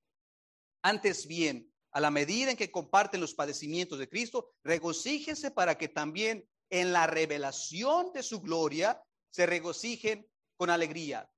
Antes 0.80 1.26
bien, 1.26 1.74
a 1.90 2.00
la 2.00 2.12
medida 2.12 2.52
en 2.52 2.56
que 2.56 2.70
comparten 2.70 3.20
los 3.20 3.34
padecimientos 3.34 3.98
de 3.98 4.08
Cristo, 4.08 4.54
regocíjense 4.62 5.50
para 5.50 5.76
que 5.76 5.88
también 5.88 6.48
en 6.70 6.92
la 6.92 7.08
revelación 7.08 8.12
de 8.12 8.22
su 8.22 8.40
gloria 8.40 9.02
se 9.28 9.44
regocijen 9.44 10.24
con 10.56 10.70
alegría. 10.70 11.28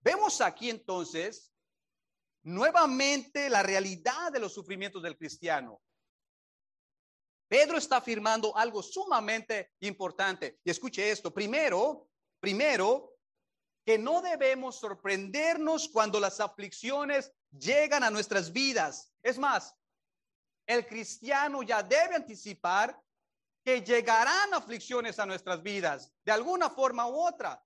Vemos 0.00 0.40
aquí 0.40 0.68
entonces 0.68 1.52
nuevamente 2.42 3.48
la 3.48 3.62
realidad 3.62 4.32
de 4.32 4.40
los 4.40 4.52
sufrimientos 4.52 5.00
del 5.00 5.16
cristiano. 5.16 5.80
Pedro 7.46 7.78
está 7.78 7.98
afirmando 7.98 8.56
algo 8.56 8.82
sumamente 8.82 9.74
importante. 9.78 10.58
Y 10.64 10.70
escuche 10.70 11.08
esto. 11.08 11.32
Primero, 11.32 12.08
primero, 12.40 13.11
que 13.84 13.98
no 13.98 14.22
debemos 14.22 14.76
sorprendernos 14.78 15.88
cuando 15.88 16.20
las 16.20 16.40
aflicciones 16.40 17.32
llegan 17.50 18.04
a 18.04 18.10
nuestras 18.10 18.52
vidas. 18.52 19.12
Es 19.22 19.38
más, 19.38 19.74
el 20.66 20.86
cristiano 20.86 21.62
ya 21.62 21.82
debe 21.82 22.14
anticipar 22.14 23.00
que 23.64 23.82
llegarán 23.82 24.54
aflicciones 24.54 25.18
a 25.18 25.26
nuestras 25.26 25.62
vidas, 25.62 26.12
de 26.24 26.32
alguna 26.32 26.70
forma 26.70 27.06
u 27.06 27.26
otra. 27.26 27.64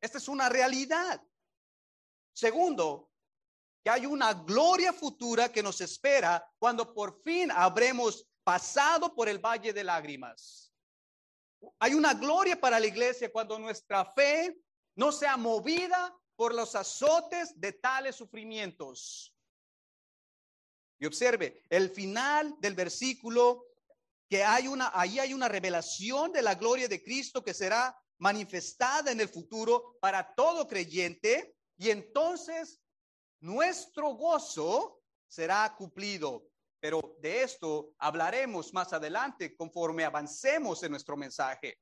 Esta 0.00 0.18
es 0.18 0.28
una 0.28 0.48
realidad. 0.48 1.22
Segundo, 2.32 3.10
que 3.82 3.90
hay 3.90 4.06
una 4.06 4.32
gloria 4.34 4.92
futura 4.92 5.50
que 5.50 5.62
nos 5.62 5.80
espera 5.80 6.48
cuando 6.58 6.94
por 6.94 7.20
fin 7.22 7.50
habremos 7.50 8.26
pasado 8.44 9.14
por 9.14 9.28
el 9.28 9.38
valle 9.38 9.72
de 9.72 9.84
lágrimas. 9.84 10.72
Hay 11.80 11.94
una 11.94 12.14
gloria 12.14 12.60
para 12.60 12.78
la 12.78 12.86
iglesia 12.86 13.32
cuando 13.32 13.58
nuestra 13.58 14.04
fe 14.12 14.56
no 14.98 15.12
sea 15.12 15.36
movida 15.36 16.12
por 16.34 16.52
los 16.52 16.74
azotes 16.74 17.58
de 17.58 17.72
tales 17.72 18.16
sufrimientos. 18.16 19.32
Y 20.98 21.06
observe, 21.06 21.62
el 21.70 21.88
final 21.88 22.56
del 22.58 22.74
versículo 22.74 23.64
que 24.28 24.42
hay 24.42 24.66
una 24.66 24.90
ahí 24.92 25.20
hay 25.20 25.32
una 25.32 25.48
revelación 25.48 26.32
de 26.32 26.42
la 26.42 26.56
gloria 26.56 26.88
de 26.88 27.02
Cristo 27.02 27.44
que 27.44 27.54
será 27.54 27.96
manifestada 28.18 29.12
en 29.12 29.20
el 29.20 29.28
futuro 29.28 29.96
para 30.00 30.34
todo 30.34 30.66
creyente 30.66 31.56
y 31.76 31.90
entonces 31.90 32.80
nuestro 33.40 34.14
gozo 34.16 35.00
será 35.28 35.76
cumplido. 35.76 36.50
Pero 36.80 37.16
de 37.20 37.42
esto 37.42 37.94
hablaremos 37.98 38.74
más 38.74 38.92
adelante 38.92 39.54
conforme 39.56 40.04
avancemos 40.04 40.82
en 40.82 40.90
nuestro 40.90 41.16
mensaje. 41.16 41.78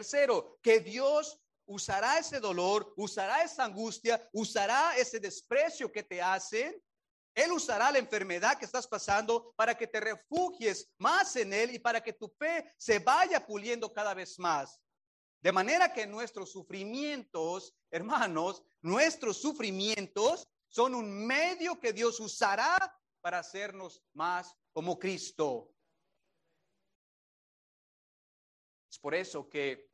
Tercero, 0.00 0.58
que 0.62 0.80
Dios 0.80 1.38
usará 1.66 2.18
ese 2.18 2.40
dolor, 2.40 2.92
usará 2.96 3.44
esa 3.44 3.64
angustia, 3.64 4.28
usará 4.32 4.96
ese 4.96 5.20
desprecio 5.20 5.92
que 5.92 6.02
te 6.02 6.22
hacen 6.22 6.82
él 7.34 7.52
usará 7.52 7.92
la 7.92 7.98
enfermedad 7.98 8.58
que 8.58 8.64
estás 8.64 8.88
pasando 8.88 9.52
para 9.56 9.76
que 9.76 9.86
te 9.86 10.00
refugies 10.00 10.90
más 10.98 11.36
en 11.36 11.52
Él 11.52 11.74
y 11.74 11.78
para 11.78 12.02
que 12.02 12.12
tu 12.12 12.28
fe 12.28 12.74
se 12.76 12.98
vaya 12.98 13.46
puliendo 13.46 13.92
cada 13.92 14.14
vez 14.14 14.38
más. 14.38 14.80
De 15.40 15.52
manera 15.52 15.92
que 15.92 16.06
nuestros 16.06 16.50
sufrimientos, 16.50 17.74
hermanos, 17.90 18.62
nuestros 18.82 19.40
sufrimientos 19.40 20.48
son 20.68 20.94
un 20.94 21.26
medio 21.26 21.78
que 21.78 21.92
Dios 21.92 22.20
usará 22.20 22.76
para 23.20 23.38
hacernos 23.38 24.02
más 24.12 24.54
como 24.72 24.98
Cristo. 24.98 25.72
Es 28.90 28.98
por 28.98 29.14
eso 29.14 29.48
que 29.48 29.89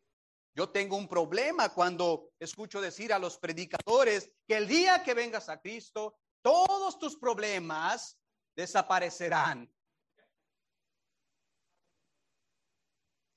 yo 0.57 0.71
tengo 0.71 0.97
un 0.97 1.07
problema 1.07 1.69
cuando 1.75 2.31
escucho 2.40 2.81
decir 2.81 3.12
a 3.12 3.19
los 3.19 3.37
predicadores 3.37 4.33
que 4.49 4.57
el 4.57 4.66
día 4.66 5.03
que 5.03 5.12
vengas 5.12 5.51
a 5.51 5.61
Cristo, 5.61 6.16
todos 6.42 6.99
tus 6.99 7.16
problemas 7.19 8.19
desaparecerán. 8.57 9.71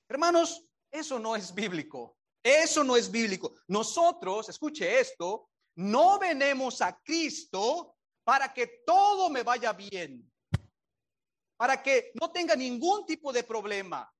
Hermanos, 0.08 0.66
eso 0.90 1.18
no 1.18 1.36
es 1.36 1.54
bíblico. 1.54 2.16
Eso 2.42 2.82
no 2.82 2.96
es 2.96 3.10
bíblico. 3.10 3.54
Nosotros, 3.68 4.48
escuche 4.48 4.98
esto, 4.98 5.50
no 5.76 6.18
venemos 6.18 6.80
a 6.80 6.98
Cristo 7.02 7.96
para 8.24 8.50
que 8.54 8.82
todo 8.86 9.28
me 9.28 9.42
vaya 9.42 9.74
bien, 9.74 10.32
para 11.58 11.82
que 11.82 12.12
no 12.18 12.32
tenga 12.32 12.56
ningún 12.56 13.04
tipo 13.04 13.30
de 13.30 13.44
problema. 13.44 14.10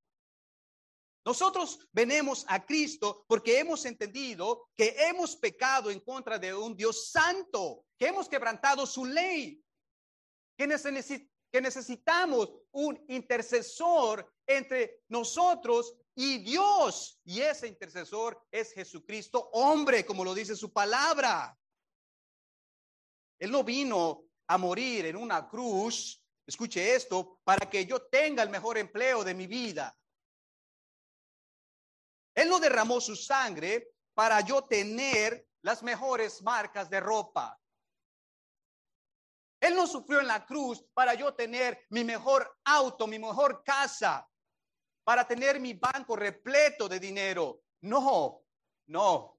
Nosotros 1.24 1.86
venimos 1.92 2.44
a 2.48 2.64
Cristo 2.64 3.24
porque 3.28 3.58
hemos 3.58 3.84
entendido 3.84 4.70
que 4.74 4.96
hemos 4.98 5.36
pecado 5.36 5.90
en 5.90 6.00
contra 6.00 6.38
de 6.38 6.54
un 6.54 6.74
Dios 6.74 7.10
santo, 7.10 7.84
que 7.98 8.06
hemos 8.06 8.28
quebrantado 8.28 8.86
su 8.86 9.04
ley, 9.04 9.62
que, 10.56 11.60
necesitamos 11.60 12.50
un 12.72 13.04
intercesor 13.08 14.32
entre 14.46 15.02
nosotros 15.08 15.94
y 16.14 16.38
Dios. 16.38 17.20
Y 17.24 17.40
ese 17.40 17.68
intercesor 17.68 18.46
es 18.50 18.72
Jesucristo, 18.72 19.50
hombre, 19.52 20.06
como 20.06 20.24
lo 20.24 20.34
dice 20.34 20.56
su 20.56 20.72
palabra. 20.72 21.56
Él 23.38 23.50
no 23.50 23.62
vino 23.62 24.24
a 24.46 24.56
morir 24.56 25.06
en 25.06 25.16
una 25.16 25.48
cruz, 25.48 26.22
escuche 26.46 26.94
esto, 26.94 27.40
para 27.44 27.68
que 27.68 27.84
yo 27.84 28.02
tenga 28.06 28.42
el 28.42 28.50
mejor 28.50 28.78
empleo 28.78 29.22
de 29.22 29.34
mi 29.34 29.46
vida. 29.46 29.96
Él 32.34 32.48
no 32.48 32.58
derramó 32.58 33.00
su 33.00 33.16
sangre 33.16 33.88
para 34.14 34.40
yo 34.40 34.64
tener 34.64 35.46
las 35.62 35.82
mejores 35.82 36.42
marcas 36.42 36.88
de 36.88 37.00
ropa. 37.00 37.58
Él 39.60 39.74
no 39.74 39.86
sufrió 39.86 40.20
en 40.20 40.26
la 40.26 40.46
cruz 40.46 40.82
para 40.94 41.14
yo 41.14 41.34
tener 41.34 41.86
mi 41.90 42.02
mejor 42.02 42.58
auto, 42.64 43.06
mi 43.06 43.18
mejor 43.18 43.62
casa, 43.62 44.26
para 45.04 45.26
tener 45.26 45.60
mi 45.60 45.74
banco 45.74 46.16
repleto 46.16 46.88
de 46.88 46.98
dinero. 46.98 47.62
No, 47.82 48.42
no. 48.86 49.38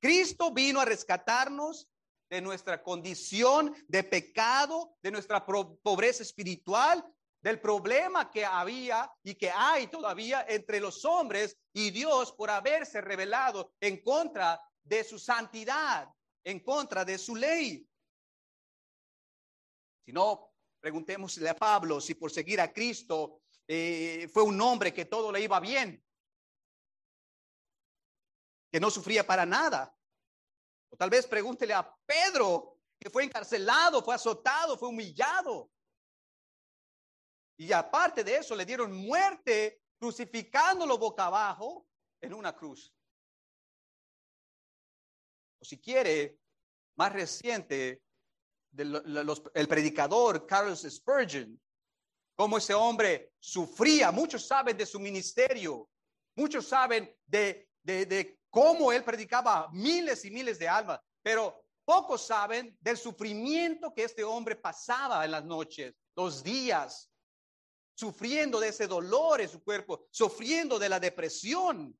Cristo 0.00 0.52
vino 0.52 0.80
a 0.80 0.84
rescatarnos 0.84 1.88
de 2.30 2.40
nuestra 2.40 2.82
condición 2.82 3.74
de 3.88 4.04
pecado, 4.04 4.96
de 5.02 5.10
nuestra 5.10 5.44
pobreza 5.44 6.22
espiritual, 6.22 7.04
del 7.40 7.60
problema 7.60 8.30
que 8.30 8.44
había 8.44 9.10
y 9.22 9.34
que 9.34 9.50
hay 9.50 9.86
todavía 9.86 10.44
entre 10.48 10.80
los 10.80 11.04
hombres 11.04 11.56
y 11.72 11.90
Dios 11.90 12.32
por 12.32 12.50
haberse 12.50 13.00
revelado 13.00 13.74
en 13.80 14.02
contra 14.02 14.60
de 14.82 15.04
su 15.04 15.18
santidad, 15.18 16.08
en 16.44 16.60
contra 16.60 17.04
de 17.04 17.18
su 17.18 17.36
ley. 17.36 17.88
Si 20.04 20.12
no, 20.12 20.52
preguntémosle 20.80 21.48
a 21.48 21.56
Pablo 21.56 22.00
si 22.00 22.14
por 22.14 22.30
seguir 22.30 22.60
a 22.60 22.72
Cristo 22.72 23.42
eh, 23.66 24.28
fue 24.32 24.42
un 24.42 24.60
hombre 24.60 24.92
que 24.92 25.04
todo 25.04 25.30
le 25.30 25.40
iba 25.42 25.60
bien, 25.60 26.02
que 28.72 28.80
no 28.80 28.90
sufría 28.90 29.26
para 29.26 29.46
nada. 29.46 29.94
O 30.90 30.96
tal 30.96 31.10
vez 31.10 31.26
pregúntele 31.26 31.74
a 31.74 31.94
Pedro, 32.06 32.78
que 32.98 33.10
fue 33.10 33.24
encarcelado, 33.24 34.02
fue 34.02 34.14
azotado, 34.14 34.78
fue 34.78 34.88
humillado. 34.88 35.70
Y 37.58 37.72
aparte 37.72 38.22
de 38.22 38.36
eso, 38.36 38.54
le 38.54 38.64
dieron 38.64 38.94
muerte 38.94 39.82
crucificándolo 39.98 40.96
boca 40.96 41.26
abajo 41.26 41.86
en 42.20 42.32
una 42.32 42.54
cruz. 42.54 42.94
O 45.60 45.64
si 45.64 45.78
quiere, 45.78 46.38
más 46.96 47.12
reciente, 47.12 48.00
el 48.76 49.68
predicador 49.68 50.46
Carlos 50.46 50.86
Spurgeon, 50.88 51.60
cómo 52.36 52.58
ese 52.58 52.74
hombre 52.74 53.32
sufría. 53.40 54.12
Muchos 54.12 54.46
saben 54.46 54.76
de 54.76 54.86
su 54.86 55.00
ministerio, 55.00 55.90
muchos 56.36 56.68
saben 56.68 57.12
de, 57.26 57.68
de, 57.82 58.06
de 58.06 58.38
cómo 58.50 58.92
él 58.92 59.02
predicaba 59.02 59.68
miles 59.72 60.24
y 60.24 60.30
miles 60.30 60.60
de 60.60 60.68
almas, 60.68 61.00
pero 61.22 61.64
pocos 61.84 62.24
saben 62.24 62.76
del 62.80 62.96
sufrimiento 62.96 63.92
que 63.92 64.04
este 64.04 64.22
hombre 64.22 64.54
pasaba 64.54 65.24
en 65.24 65.32
las 65.32 65.44
noches, 65.44 65.92
los 66.14 66.44
días, 66.44 67.07
sufriendo 67.98 68.60
de 68.60 68.68
ese 68.68 68.86
dolor 68.86 69.40
en 69.40 69.48
su 69.48 69.60
cuerpo, 69.64 70.06
sufriendo 70.12 70.78
de 70.78 70.88
la 70.88 71.00
depresión. 71.00 71.98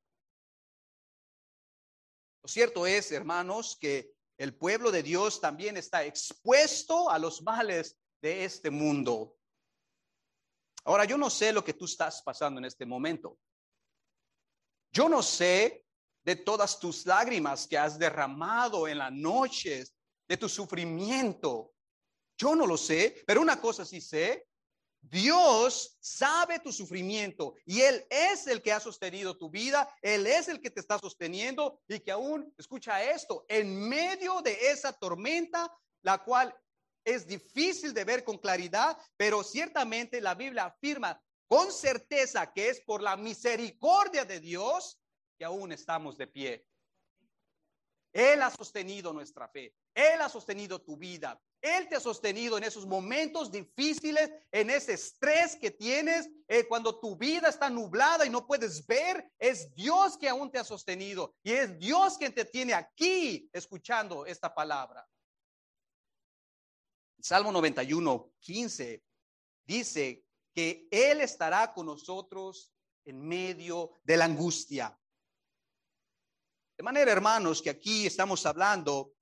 Lo 2.41 2.47
cierto 2.47 2.87
es, 2.87 3.11
hermanos, 3.11 3.77
que 3.77 4.15
el 4.37 4.55
pueblo 4.55 4.91
de 4.91 5.03
Dios 5.03 5.41
también 5.41 5.75
está 5.75 6.05
expuesto 6.05 7.09
a 7.09 7.19
los 7.19 7.41
males 7.41 7.97
de 8.21 8.45
este 8.45 8.69
mundo. 8.69 9.35
Ahora, 10.85 11.03
yo 11.03 11.17
no 11.17 11.29
sé 11.29 11.51
lo 11.51 11.65
que 11.65 11.73
tú 11.73 11.83
estás 11.83 12.21
pasando 12.21 12.59
en 12.59 12.65
este 12.65 12.85
momento. 12.85 13.37
Yo 14.93 15.09
no 15.09 15.21
sé 15.21 15.85
de 16.23 16.37
todas 16.37 16.79
tus 16.79 17.05
lágrimas 17.05 17.67
que 17.67 17.77
has 17.77 17.99
derramado 17.99 18.87
en 18.87 18.99
las 18.99 19.11
noches, 19.11 19.93
de 20.29 20.37
tu 20.37 20.47
sufrimiento. 20.47 21.73
Yo 22.37 22.55
no 22.55 22.65
lo 22.65 22.77
sé, 22.77 23.21
pero 23.27 23.41
una 23.41 23.59
cosa 23.59 23.83
sí 23.83 23.99
sé, 23.99 24.48
Dios 25.01 25.97
sabe 25.99 26.59
tu 26.59 26.71
sufrimiento 26.71 27.55
y 27.65 27.81
Él 27.81 28.05
es 28.09 28.47
el 28.47 28.61
que 28.61 28.71
ha 28.71 28.79
sostenido 28.79 29.37
tu 29.37 29.49
vida, 29.49 29.89
Él 30.01 30.27
es 30.27 30.47
el 30.47 30.61
que 30.61 30.69
te 30.69 30.79
está 30.79 30.99
sosteniendo 30.99 31.81
y 31.87 31.99
que 31.99 32.11
aún, 32.11 32.53
escucha 32.57 33.03
esto, 33.03 33.45
en 33.47 33.87
medio 33.87 34.41
de 34.41 34.53
esa 34.69 34.93
tormenta, 34.93 35.71
la 36.01 36.23
cual 36.23 36.55
es 37.03 37.25
difícil 37.25 37.93
de 37.93 38.03
ver 38.03 38.23
con 38.23 38.37
claridad, 38.37 38.97
pero 39.17 39.43
ciertamente 39.43 40.21
la 40.21 40.35
Biblia 40.35 40.65
afirma 40.65 41.21
con 41.47 41.71
certeza 41.71 42.51
que 42.53 42.69
es 42.69 42.81
por 42.81 43.01
la 43.01 43.17
misericordia 43.17 44.25
de 44.25 44.39
Dios 44.39 44.99
que 45.37 45.45
aún 45.45 45.71
estamos 45.71 46.17
de 46.17 46.27
pie. 46.27 46.68
Él 48.11 48.41
ha 48.41 48.49
sostenido 48.49 49.13
nuestra 49.13 49.47
fe, 49.47 49.75
Él 49.93 50.21
ha 50.21 50.29
sostenido 50.29 50.81
tu 50.81 50.97
vida, 50.97 51.39
él 51.61 51.89
te 51.89 51.95
ha 51.95 51.99
sostenido 51.99 52.57
en 52.57 52.63
esos 52.63 52.85
momentos 52.85 53.51
difíciles, 53.51 54.31
en 54.51 54.69
ese 54.69 54.93
estrés 54.93 55.57
que 55.57 55.71
tienes, 55.71 56.29
eh, 56.47 56.65
cuando 56.67 56.99
tu 56.99 57.17
vida 57.17 57.49
está 57.49 57.69
nublada 57.69 58.25
y 58.25 58.29
no 58.29 58.47
puedes 58.47 58.85
ver, 58.87 59.29
es 59.37 59.73
Dios 59.75 60.17
que 60.17 60.29
aún 60.29 60.49
te 60.49 60.57
ha 60.57 60.63
sostenido 60.63 61.35
y 61.43 61.51
es 61.51 61.77
Dios 61.77 62.17
quien 62.17 62.33
te 62.33 62.45
tiene 62.45 62.73
aquí 62.73 63.49
escuchando 63.51 64.25
esta 64.25 64.53
palabra. 64.53 65.05
Salmo 67.19 67.51
91, 67.51 68.31
15 68.39 69.03
dice 69.65 70.23
que 70.55 70.87
Él 70.89 71.19
estará 71.19 71.73
con 71.73 71.87
nosotros 71.87 72.71
en 73.03 73.19
medio 73.19 73.91
de 74.03 74.15
la 74.15 74.25
angustia. 74.25 74.97
De 76.79 76.83
manera, 76.83 77.11
hermanos, 77.11 77.61
que 77.61 77.69
aquí 77.69 78.07
estamos 78.07 78.45
hablando 78.45 79.13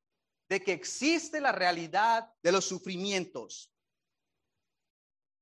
de 0.48 0.62
que 0.62 0.74
existe 0.74 1.42
la 1.42 1.52
realidad 1.52 2.32
de 2.44 2.52
los 2.52 2.66
sufrimientos. 2.66 3.74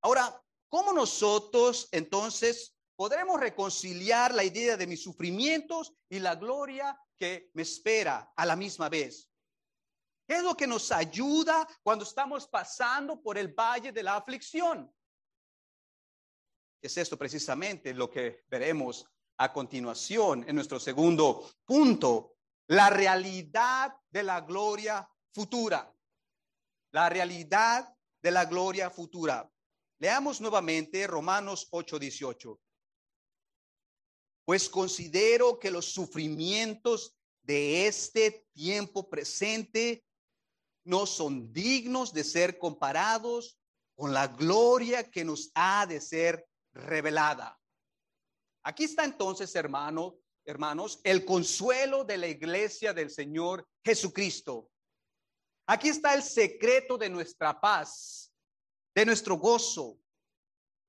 Ahora, 0.02 0.42
¿cómo 0.70 0.94
nosotros 0.94 1.90
entonces 1.92 2.74
podremos 2.96 3.38
reconciliar 3.38 4.34
la 4.34 4.46
idea 4.46 4.78
de 4.78 4.88
mis 4.88 5.04
sufrimientos 5.04 5.94
y 6.08 6.20
la 6.20 6.36
gloria 6.36 6.98
que 7.18 7.50
me 7.54 7.64
espera 7.64 8.32
a 8.34 8.46
la 8.46 8.56
misma 8.56 8.88
vez? 8.88 9.30
¿Qué 10.26 10.38
es 10.38 10.44
lo 10.44 10.56
que 10.56 10.68
nos 10.68 10.94
ayuda 10.94 11.68
cuando 11.84 12.06
estamos 12.06 12.48
pasando 12.48 13.22
por 13.22 13.38
el 13.38 13.50
valle 13.50 13.92
de 13.92 14.04
la 14.04 14.16
aflicción? 14.16 14.90
Es 16.82 16.96
esto 16.96 17.18
precisamente 17.18 17.94
lo 17.94 18.10
que 18.10 18.46
veremos 18.48 19.06
a 19.38 19.52
continuación 19.52 20.46
en 20.48 20.56
nuestro 20.56 20.80
segundo 20.80 21.50
punto, 21.66 22.36
la 22.68 22.90
realidad 22.90 23.96
de 24.10 24.24
la 24.24 24.42
gloria 24.42 25.08
futura. 25.34 25.94
La 26.92 27.10
realidad 27.10 27.94
de 28.22 28.32
la 28.32 28.46
gloria 28.46 28.90
futura. 28.90 29.50
Leamos 30.00 30.42
nuevamente 30.42 31.06
Romanos 31.08 31.68
8:18. 31.72 32.60
Pues 34.46 34.70
considero 34.70 35.60
que 35.60 35.72
los 35.72 35.86
sufrimientos 35.86 37.18
de 37.44 37.88
este 37.88 38.48
tiempo 38.54 39.10
presente 39.10 40.06
no 40.86 41.06
son 41.06 41.52
dignos 41.52 42.14
de 42.14 42.24
ser 42.24 42.58
comparados 42.58 43.58
con 43.96 44.14
la 44.14 44.28
gloria 44.28 45.10
que 45.10 45.26
nos 45.26 45.52
ha 45.56 45.86
de 45.86 46.00
ser 46.00 46.48
revelada. 46.74 47.60
Aquí 48.68 48.86
está 48.86 49.04
entonces, 49.04 49.54
hermano, 49.54 50.18
hermanos, 50.44 51.00
el 51.04 51.24
consuelo 51.24 52.04
de 52.04 52.18
la 52.18 52.26
iglesia 52.26 52.96
del 52.96 53.12
Señor 53.12 53.68
Jesucristo. 53.84 54.72
Aquí 55.68 55.90
está 55.90 56.16
el 56.16 56.24
secreto 56.24 56.98
de 56.98 57.08
nuestra 57.08 57.62
paz, 57.62 58.34
de 58.96 59.06
nuestro 59.06 59.36
gozo. 59.36 60.00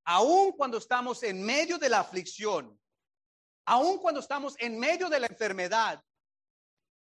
Aun 0.07 0.53
cuando 0.53 0.79
estamos 0.79 1.23
en 1.23 1.43
medio 1.43 1.77
de 1.77 1.91
la 1.91 2.01
aflicción, 2.01 2.81
aun 3.67 3.99
cuando 3.99 4.21
estamos 4.21 4.55
en 4.59 4.79
medio 4.79 5.11
de 5.11 5.21
la 5.21 5.27
enfermedad, 5.27 6.03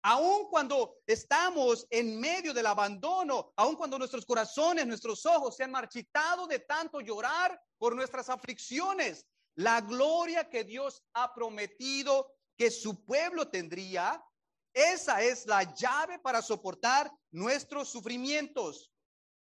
aun 0.05 0.49
cuando 0.49 0.99
estamos 1.07 1.89
en 1.91 2.21
medio 2.21 2.55
del 2.55 2.67
abandono, 2.67 3.53
aun 3.57 3.75
cuando 3.75 3.99
nuestros 3.99 4.25
corazones, 4.25 4.87
nuestros 4.87 5.27
ojos 5.27 5.57
se 5.57 5.65
han 5.65 5.73
marchitado 5.73 6.47
de 6.47 6.61
tanto 6.61 7.01
llorar 7.01 7.61
por 7.79 7.97
nuestras 7.97 8.29
aflicciones, 8.29 9.27
la 9.57 9.81
gloria 9.81 10.49
que 10.49 10.65
Dios 10.65 11.03
ha 11.13 11.35
prometido 11.35 12.35
que 12.57 12.71
su 12.71 13.05
pueblo 13.05 13.49
tendría, 13.49 14.25
esa 14.73 15.23
es 15.23 15.47
la 15.47 15.75
llave 15.75 16.19
para 16.19 16.41
soportar 16.41 17.13
nuestros 17.31 17.89
sufrimientos. 17.89 18.93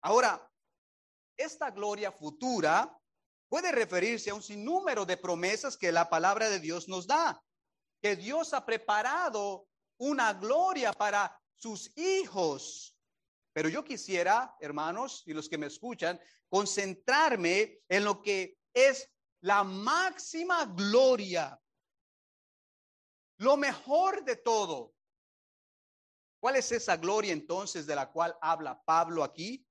Ahora, 0.01 0.49
esta 1.37 1.71
gloria 1.71 2.11
futura 2.11 2.97
puede 3.49 3.71
referirse 3.71 4.29
a 4.29 4.35
un 4.35 4.43
sinnúmero 4.43 5.05
de 5.05 5.17
promesas 5.17 5.77
que 5.77 5.91
la 5.91 6.09
palabra 6.09 6.49
de 6.49 6.59
Dios 6.59 6.87
nos 6.87 7.07
da, 7.07 7.41
que 8.01 8.15
Dios 8.15 8.53
ha 8.53 8.65
preparado 8.65 9.67
una 9.97 10.33
gloria 10.33 10.93
para 10.93 11.37
sus 11.55 11.95
hijos. 11.97 12.95
Pero 13.53 13.67
yo 13.67 13.83
quisiera, 13.83 14.55
hermanos 14.59 15.23
y 15.25 15.33
los 15.33 15.49
que 15.49 15.57
me 15.57 15.65
escuchan, 15.65 16.19
concentrarme 16.47 17.79
en 17.89 18.05
lo 18.05 18.21
que 18.21 18.57
es 18.73 19.09
la 19.41 19.63
máxima 19.63 20.65
gloria, 20.65 21.59
lo 23.37 23.57
mejor 23.57 24.23
de 24.23 24.35
todo. 24.35 24.93
¿Cuál 26.39 26.55
es 26.57 26.71
esa 26.71 26.97
gloria 26.97 27.33
entonces 27.33 27.85
de 27.85 27.95
la 27.95 28.11
cual 28.11 28.37
habla 28.41 28.81
Pablo 28.83 29.23
aquí? 29.23 29.65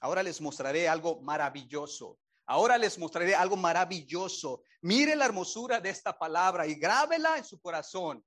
Ahora 0.00 0.22
les 0.22 0.40
mostraré 0.40 0.88
algo 0.88 1.20
maravilloso. 1.20 2.18
Ahora 2.46 2.78
les 2.78 2.98
mostraré 2.98 3.34
algo 3.34 3.56
maravilloso. 3.56 4.62
Mire 4.80 5.14
la 5.16 5.26
hermosura 5.26 5.80
de 5.80 5.90
esta 5.90 6.16
palabra 6.16 6.66
y 6.66 6.76
grábela 6.76 7.36
en 7.36 7.44
su 7.44 7.60
corazón. 7.60 8.24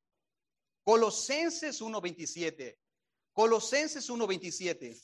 Colosenses 0.84 1.82
1:27. 1.82 2.78
Colosenses 3.34 4.10
1:27. 4.10 5.02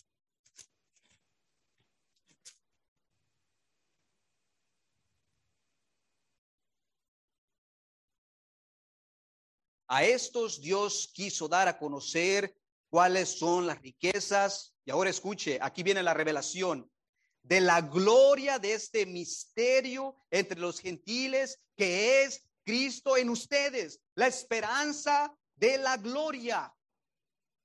A 9.88 10.04
estos 10.04 10.60
Dios 10.60 11.10
quiso 11.14 11.48
dar 11.48 11.68
a 11.68 11.78
conocer 11.78 12.56
cuáles 12.90 13.30
son 13.38 13.68
las 13.68 13.82
riquezas. 13.82 14.76
Y 14.86 14.92
ahora 14.92 15.10
escuche, 15.10 15.60
aquí 15.62 15.84
viene 15.84 16.04
la 16.04 16.14
revelación 16.14 16.90
de 17.44 17.62
la 17.62 17.82
gloria 17.82 18.60
de 18.60 18.74
este 18.74 19.06
misterio 19.06 20.18
entre 20.30 20.60
los 20.60 20.80
gentiles 20.80 21.60
que 21.78 22.24
es 22.24 22.44
Cristo 22.66 23.16
en 23.16 23.30
ustedes, 23.30 24.02
la 24.16 24.28
esperanza 24.28 25.34
de 25.56 25.78
la 25.78 25.96
gloria. 25.96 26.74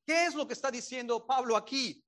¿Qué 0.07 0.27
es 0.27 0.35
lo 0.35 0.47
que 0.47 0.55
está 0.55 0.71
diciendo 0.71 1.27
Pablo 1.27 1.57
aquí? 1.57 2.05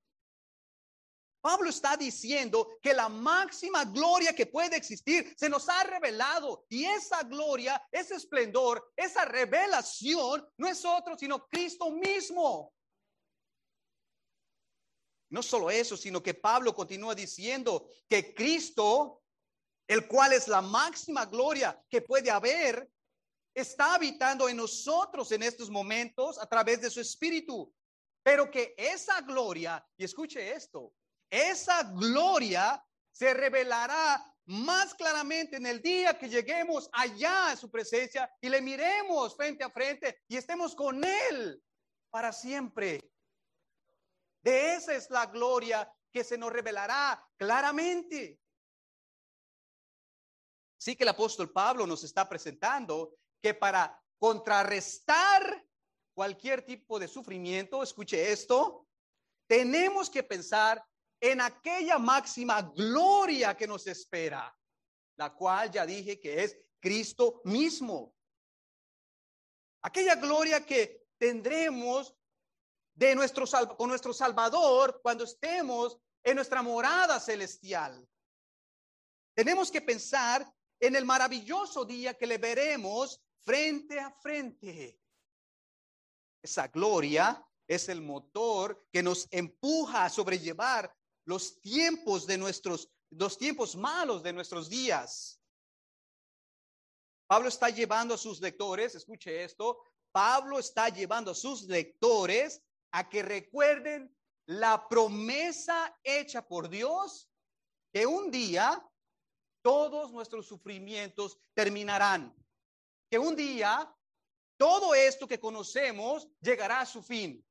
Pablo 1.44 1.68
está 1.68 1.94
diciendo 1.94 2.78
que 2.80 2.94
la 2.94 3.10
máxima 3.10 3.84
gloria 3.84 4.34
que 4.34 4.46
puede 4.46 4.76
existir 4.76 5.34
se 5.36 5.50
nos 5.50 5.68
ha 5.68 5.84
revelado 5.84 6.64
y 6.70 6.86
esa 6.86 7.22
gloria, 7.22 7.86
ese 7.92 8.14
esplendor, 8.14 8.90
esa 8.96 9.26
revelación 9.26 10.48
no 10.56 10.66
es 10.66 10.82
otro 10.86 11.18
sino 11.18 11.46
Cristo 11.48 11.90
mismo. 11.90 12.72
No 15.28 15.42
solo 15.42 15.70
eso, 15.70 15.98
sino 15.98 16.22
que 16.22 16.32
Pablo 16.32 16.74
continúa 16.74 17.14
diciendo 17.14 17.90
que 18.08 18.32
Cristo, 18.32 19.22
el 19.86 20.08
cual 20.08 20.32
es 20.32 20.48
la 20.48 20.62
máxima 20.62 21.26
gloria 21.26 21.78
que 21.90 22.00
puede 22.00 22.30
haber, 22.30 22.90
está 23.54 23.96
habitando 23.96 24.48
en 24.48 24.56
nosotros 24.56 25.30
en 25.30 25.42
estos 25.42 25.68
momentos 25.68 26.38
a 26.38 26.46
través 26.46 26.80
de 26.80 26.88
su 26.88 27.02
espíritu. 27.02 27.70
Pero 28.22 28.50
que 28.50 28.74
esa 28.78 29.20
gloria, 29.20 29.86
y 29.98 30.04
escuche 30.04 30.54
esto, 30.54 30.94
esa 31.34 31.82
gloria 31.82 32.84
se 33.10 33.34
revelará 33.34 34.24
más 34.46 34.94
claramente 34.94 35.56
en 35.56 35.66
el 35.66 35.82
día 35.82 36.18
que 36.18 36.28
lleguemos 36.28 36.88
allá 36.92 37.50
a 37.50 37.56
su 37.56 37.70
presencia 37.70 38.30
y 38.40 38.48
le 38.48 38.60
miremos 38.60 39.34
frente 39.34 39.64
a 39.64 39.70
frente 39.70 40.22
y 40.28 40.36
estemos 40.36 40.74
con 40.74 41.02
Él 41.02 41.62
para 42.10 42.32
siempre. 42.32 43.00
De 44.42 44.74
esa 44.74 44.94
es 44.94 45.10
la 45.10 45.26
gloria 45.26 45.90
que 46.12 46.22
se 46.22 46.38
nos 46.38 46.52
revelará 46.52 47.26
claramente. 47.36 48.38
Sí 50.78 50.94
que 50.94 51.02
el 51.02 51.08
apóstol 51.08 51.50
Pablo 51.50 51.86
nos 51.86 52.04
está 52.04 52.28
presentando 52.28 53.16
que 53.40 53.54
para 53.54 54.00
contrarrestar 54.18 55.66
cualquier 56.14 56.64
tipo 56.64 57.00
de 57.00 57.08
sufrimiento, 57.08 57.82
escuche 57.82 58.30
esto, 58.30 58.86
tenemos 59.48 60.08
que 60.08 60.22
pensar 60.22 60.84
en 61.24 61.40
aquella 61.40 61.98
máxima 61.98 62.60
gloria 62.60 63.56
que 63.56 63.66
nos 63.66 63.86
espera, 63.86 64.54
la 65.16 65.32
cual 65.34 65.70
ya 65.70 65.86
dije 65.86 66.20
que 66.20 66.44
es 66.44 66.54
Cristo 66.78 67.40
mismo. 67.44 68.14
Aquella 69.80 70.16
gloria 70.16 70.66
que 70.66 71.06
tendremos 71.16 72.14
de 72.92 73.14
nuestro, 73.14 73.46
con 73.74 73.88
nuestro 73.88 74.12
Salvador 74.12 75.00
cuando 75.02 75.24
estemos 75.24 75.96
en 76.22 76.36
nuestra 76.36 76.60
morada 76.60 77.18
celestial. 77.18 78.06
Tenemos 79.34 79.70
que 79.70 79.80
pensar 79.80 80.46
en 80.78 80.94
el 80.94 81.06
maravilloso 81.06 81.86
día 81.86 82.12
que 82.12 82.26
le 82.26 82.36
veremos 82.36 83.18
frente 83.46 83.98
a 83.98 84.10
frente. 84.10 85.00
Esa 86.42 86.68
gloria 86.68 87.42
es 87.66 87.88
el 87.88 88.02
motor 88.02 88.86
que 88.92 89.02
nos 89.02 89.26
empuja 89.30 90.04
a 90.04 90.10
sobrellevar 90.10 90.94
los 91.24 91.60
tiempos 91.60 92.26
de 92.26 92.38
nuestros, 92.38 92.90
los 93.10 93.38
tiempos 93.38 93.76
malos 93.76 94.22
de 94.22 94.32
nuestros 94.32 94.68
días. 94.68 95.40
Pablo 97.26 97.48
está 97.48 97.70
llevando 97.70 98.14
a 98.14 98.18
sus 98.18 98.40
lectores, 98.40 98.94
escuche 98.94 99.42
esto, 99.44 99.82
Pablo 100.12 100.58
está 100.58 100.88
llevando 100.88 101.30
a 101.30 101.34
sus 101.34 101.62
lectores 101.62 102.62
a 102.92 103.08
que 103.08 103.22
recuerden 103.22 104.14
la 104.46 104.88
promesa 104.88 105.98
hecha 106.04 106.46
por 106.46 106.68
Dios 106.68 107.28
que 107.92 108.06
un 108.06 108.30
día 108.30 108.86
todos 109.62 110.12
nuestros 110.12 110.46
sufrimientos 110.46 111.38
terminarán. 111.54 112.34
Que 113.10 113.18
un 113.18 113.34
día 113.34 113.92
todo 114.56 114.94
esto 114.94 115.26
que 115.26 115.40
conocemos 115.40 116.28
llegará 116.40 116.80
a 116.80 116.86
su 116.86 117.02
fin. 117.02 117.44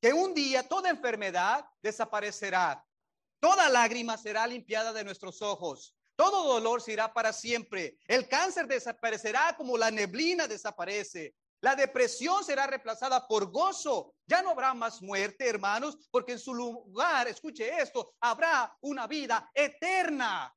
Que 0.00 0.12
un 0.12 0.34
día 0.34 0.66
toda 0.68 0.90
enfermedad 0.90 1.64
desaparecerá. 1.82 2.84
Toda 3.40 3.68
lágrima 3.68 4.16
será 4.16 4.46
limpiada 4.46 4.92
de 4.92 5.04
nuestros 5.04 5.42
ojos. 5.42 5.94
Todo 6.16 6.52
dolor 6.52 6.82
se 6.82 6.92
irá 6.92 7.12
para 7.12 7.32
siempre. 7.32 7.98
El 8.06 8.28
cáncer 8.28 8.66
desaparecerá 8.66 9.54
como 9.56 9.78
la 9.78 9.90
neblina 9.90 10.48
desaparece. 10.48 11.36
La 11.60 11.74
depresión 11.74 12.44
será 12.44 12.66
reemplazada 12.66 13.26
por 13.26 13.50
gozo. 13.50 14.14
Ya 14.26 14.42
no 14.42 14.50
habrá 14.50 14.74
más 14.74 15.02
muerte, 15.02 15.48
hermanos, 15.48 16.08
porque 16.10 16.32
en 16.32 16.38
su 16.38 16.54
lugar, 16.54 17.26
escuche 17.28 17.80
esto, 17.80 18.14
habrá 18.20 18.76
una 18.80 19.06
vida 19.06 19.50
eterna. 19.54 20.54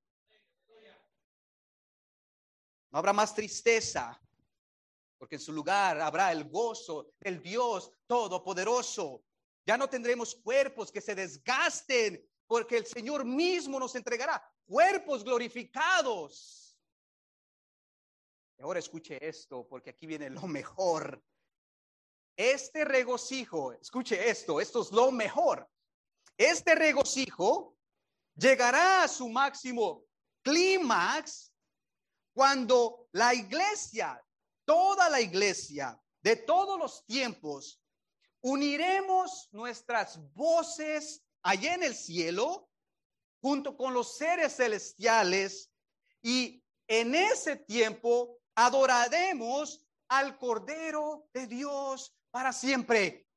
No 2.92 3.00
habrá 3.00 3.14
más 3.14 3.34
tristeza, 3.34 4.20
porque 5.18 5.36
en 5.36 5.42
su 5.42 5.54
lugar 5.54 6.02
habrá 6.02 6.32
el 6.32 6.50
gozo 6.50 7.14
del 7.20 7.42
Dios 7.42 7.94
Todopoderoso. 8.06 9.24
Ya 9.66 9.78
no 9.78 9.90
tendremos 9.90 10.36
cuerpos 10.36 10.92
que 10.92 11.02
se 11.02 11.16
desgasten, 11.16 12.24
porque 12.48 12.78
el 12.78 12.86
Señor 12.86 13.26
mismo 13.26 13.80
nos 13.80 13.96
entregará 13.96 14.44
cuerpos 14.66 15.24
glorificados 15.24 16.62
ahora 18.62 18.80
escuche 18.80 19.18
esto, 19.28 19.68
porque 19.68 19.90
aquí 19.90 20.06
viene 20.06 20.30
lo 20.30 20.48
mejor. 20.48 21.24
Este 22.36 22.86
regocijo, 22.86 23.74
escuche 23.74 24.30
esto, 24.30 24.62
esto 24.62 24.82
es 24.82 24.92
lo 24.92 25.12
mejor. 25.12 25.70
Este 26.38 26.76
regocijo 26.76 27.76
llegará 28.36 29.04
a 29.04 29.08
su 29.08 29.30
máximo 29.30 30.06
clímax 30.44 31.54
cuando 32.34 33.08
la 33.12 33.34
iglesia, 33.34 34.24
toda 34.66 35.10
la 35.10 35.20
iglesia 35.20 36.00
de 36.22 36.38
todos 36.38 36.80
los 36.80 37.06
tiempos, 37.06 37.81
uniremos 38.42 39.50
nuestras 39.52 40.20
voces 40.34 41.24
allá 41.44 41.76
en 41.76 41.84
el 41.84 41.96
cielo 41.96 42.70
junto 43.42 43.76
con 43.76 43.94
los 43.94 44.18
seres 44.18 44.56
celestiales 44.56 45.72
y 46.22 46.64
en 46.88 47.16
ese 47.16 47.56
tiempo 47.56 48.40
adoraremos 48.56 49.86
al 50.08 50.38
Cordero 50.38 51.28
de 51.34 51.48
Dios 51.48 52.14
para 52.32 52.52
siempre. 52.54 53.28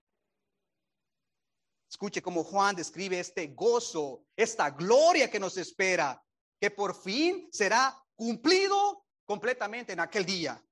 Escuche 1.88 2.20
cómo 2.20 2.42
Juan 2.42 2.74
describe 2.74 3.20
este 3.20 3.46
gozo, 3.48 4.26
esta 4.36 4.70
gloria 4.70 5.30
que 5.30 5.38
nos 5.38 5.56
espera, 5.56 6.22
que 6.60 6.70
por 6.70 7.00
fin 7.00 7.48
será 7.52 7.96
cumplido 8.16 9.06
completamente 9.24 9.92
en 9.92 10.00
aquel 10.00 10.26
día. 10.26 10.62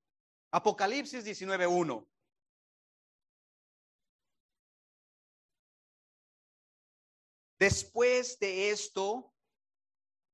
Apocalipsis 0.50 1.24
19.1. 1.24 2.06
Después 7.62 8.40
de 8.40 8.70
esto, 8.70 9.32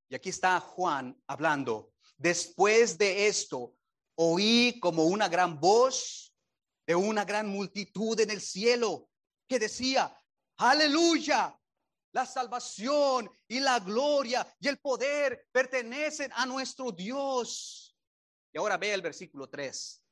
y 0.08 0.14
aquí 0.14 0.30
está 0.30 0.58
Juan 0.60 1.14
hablando, 1.26 1.92
después 2.16 2.96
de 2.96 3.26
esto, 3.26 3.76
oí 4.14 4.80
como 4.80 5.04
una 5.04 5.28
gran 5.28 5.60
voz 5.60 6.34
de 6.86 6.94
una 6.94 7.26
gran 7.26 7.46
multitud 7.46 8.18
en 8.18 8.30
el 8.30 8.40
cielo 8.40 9.10
que 9.46 9.58
decía, 9.58 10.10
aleluya, 10.56 11.54
la 12.12 12.24
salvación 12.24 13.30
y 13.46 13.60
la 13.60 13.78
gloria 13.78 14.50
y 14.58 14.68
el 14.68 14.78
poder 14.78 15.48
pertenecen 15.52 16.32
a 16.34 16.46
nuestro 16.46 16.92
Dios. 16.92 17.94
Y 18.54 18.58
ahora 18.58 18.78
ve 18.78 18.94
el 18.94 19.02
versículo 19.02 19.50
3. 19.50 20.02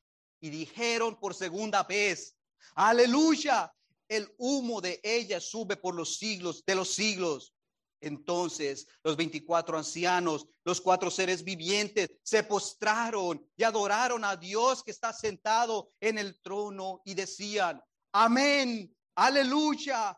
Y 0.40 0.50
dijeron 0.50 1.18
por 1.18 1.32
segunda 1.32 1.82
vez, 1.82 2.36
aleluya, 2.74 3.74
el 4.08 4.32
humo 4.38 4.80
de 4.80 5.00
ella 5.02 5.40
sube 5.40 5.76
por 5.76 5.94
los 5.94 6.16
siglos 6.16 6.64
de 6.64 6.74
los 6.74 6.90
siglos. 6.90 7.52
Entonces 8.00 8.86
los 9.02 9.16
veinticuatro 9.16 9.78
ancianos, 9.78 10.46
los 10.64 10.80
cuatro 10.80 11.10
seres 11.10 11.42
vivientes, 11.42 12.10
se 12.22 12.42
postraron 12.44 13.44
y 13.56 13.64
adoraron 13.64 14.24
a 14.24 14.36
Dios 14.36 14.82
que 14.82 14.90
está 14.90 15.12
sentado 15.12 15.92
en 16.00 16.18
el 16.18 16.40
trono 16.42 17.00
y 17.04 17.14
decían, 17.14 17.82
amén, 18.12 18.94
aleluya. 19.14 20.16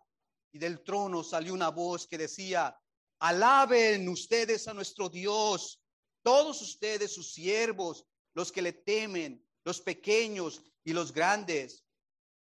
Y 0.53 0.59
del 0.59 0.83
trono 0.83 1.23
salió 1.23 1.55
una 1.55 1.69
voz 1.69 2.07
que 2.07 2.19
decía, 2.19 2.77
alaben 3.21 4.09
ustedes 4.09 4.67
a 4.67 4.75
nuestro 4.75 5.09
Dios, 5.09 5.81
todos 6.23 6.61
ustedes 6.63 7.13
sus 7.13 7.33
siervos, 7.33 8.05
los 8.35 8.51
que 8.51 8.63
le 8.63 8.73
temen, 8.73 9.45
los 9.65 9.81
pequeños 9.81 10.63
y 10.85 10.93
los 10.93 11.13
grandes. 11.13 11.85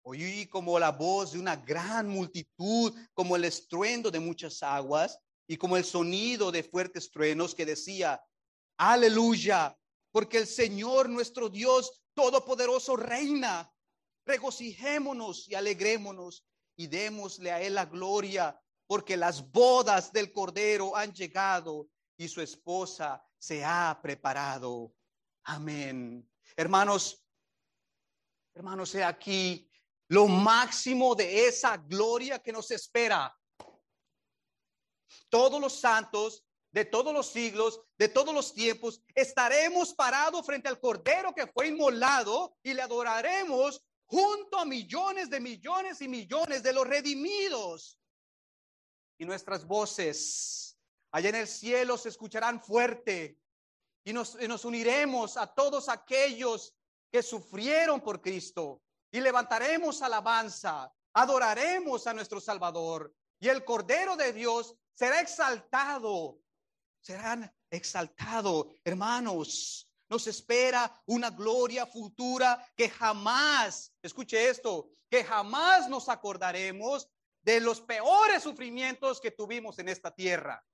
Oí 0.03 0.47
como 0.47 0.77
la 0.77 0.91
voz 0.91 1.31
de 1.31 1.39
una 1.39 1.55
gran 1.55 2.09
multitud, 2.09 2.93
como 3.13 3.35
el 3.35 3.45
estruendo 3.45 4.11
de 4.11 4.19
muchas 4.19 4.61
aguas 4.61 5.17
y 5.47 5.55
como 5.57 5.77
el 5.77 5.85
sonido 5.85 6.51
de 6.51 6.63
fuertes 6.63 7.09
truenos 7.09 7.55
que 7.55 7.65
decía, 7.65 8.21
aleluya, 8.77 9.77
porque 10.11 10.37
el 10.37 10.47
Señor 10.47 11.09
nuestro 11.09 11.49
Dios 11.49 12.03
Todopoderoso 12.13 12.95
reina. 12.95 13.71
Regocijémonos 14.25 15.49
y 15.49 15.55
alegrémonos 15.55 16.45
y 16.75 16.87
démosle 16.87 17.51
a 17.51 17.61
Él 17.61 17.75
la 17.75 17.85
gloria, 17.85 18.59
porque 18.87 19.17
las 19.17 19.51
bodas 19.51 20.11
del 20.11 20.31
Cordero 20.31 20.95
han 20.95 21.13
llegado 21.13 21.89
y 22.17 22.27
su 22.27 22.41
esposa 22.41 23.25
se 23.37 23.63
ha 23.63 23.99
preparado. 24.01 24.93
Amén. 25.43 26.29
Hermanos, 26.55 27.25
hermanos, 28.53 28.93
he 28.95 29.03
aquí 29.03 29.69
lo 30.13 30.27
máximo 30.27 31.15
de 31.15 31.47
esa 31.47 31.75
gloria 31.75 32.37
que 32.37 32.51
nos 32.51 32.69
espera. 32.69 33.35
Todos 35.27 35.59
los 35.59 35.79
santos 35.79 36.45
de 36.71 36.85
todos 36.85 37.11
los 37.13 37.31
siglos, 37.31 37.81
de 37.97 38.09
todos 38.09 38.33
los 38.33 38.53
tiempos, 38.53 39.01
estaremos 39.15 39.93
parados 39.93 40.45
frente 40.45 40.69
al 40.69 40.79
Cordero 40.79 41.33
que 41.33 41.47
fue 41.47 41.67
inmolado 41.67 42.55
y 42.61 42.75
le 42.75 42.83
adoraremos 42.83 43.83
junto 44.05 44.59
a 44.59 44.65
millones 44.65 45.31
de 45.31 45.39
millones 45.39 45.99
y 46.01 46.07
millones 46.07 46.61
de 46.61 46.73
los 46.73 46.85
redimidos. 46.85 47.99
Y 49.17 49.25
nuestras 49.25 49.65
voces 49.65 50.77
allá 51.11 51.29
en 51.29 51.35
el 51.35 51.47
cielo 51.47 51.97
se 51.97 52.09
escucharán 52.09 52.61
fuerte 52.61 53.39
y 54.03 54.13
nos, 54.13 54.37
y 54.39 54.47
nos 54.47 54.63
uniremos 54.63 55.37
a 55.37 55.47
todos 55.47 55.89
aquellos 55.89 56.75
que 57.11 57.23
sufrieron 57.23 57.99
por 57.99 58.21
Cristo 58.21 58.83
y 59.13 59.21
levantaremos 59.21 60.01
alabanza, 60.01 60.91
adoraremos 61.13 62.07
a 62.07 62.15
nuestro 62.15 62.41
Salvador 62.41 63.15
y 63.39 63.47
el 63.47 63.63
Cordero 63.63 64.17
de 64.17 64.33
Dios 64.33 64.75
será 64.91 65.21
exaltado, 65.21 66.39
serán 66.99 67.55
exaltado, 67.69 68.73
hermanos. 68.83 69.87
Nos 70.09 70.25
espera 70.25 70.91
una 71.05 71.29
gloria 71.29 71.85
futura 71.85 72.67
que 72.75 72.89
jamás, 72.89 73.93
escuche 74.01 74.49
esto, 74.49 74.89
que 75.07 75.23
jamás 75.23 75.87
nos 75.87 76.09
acordaremos 76.09 77.07
de 77.43 77.59
los 77.59 77.81
peores 77.81 78.41
sufrimientos 78.41 79.21
que 79.21 79.29
tuvimos 79.29 79.77
en 79.77 79.89
esta 79.89 80.09
tierra. 80.09 80.65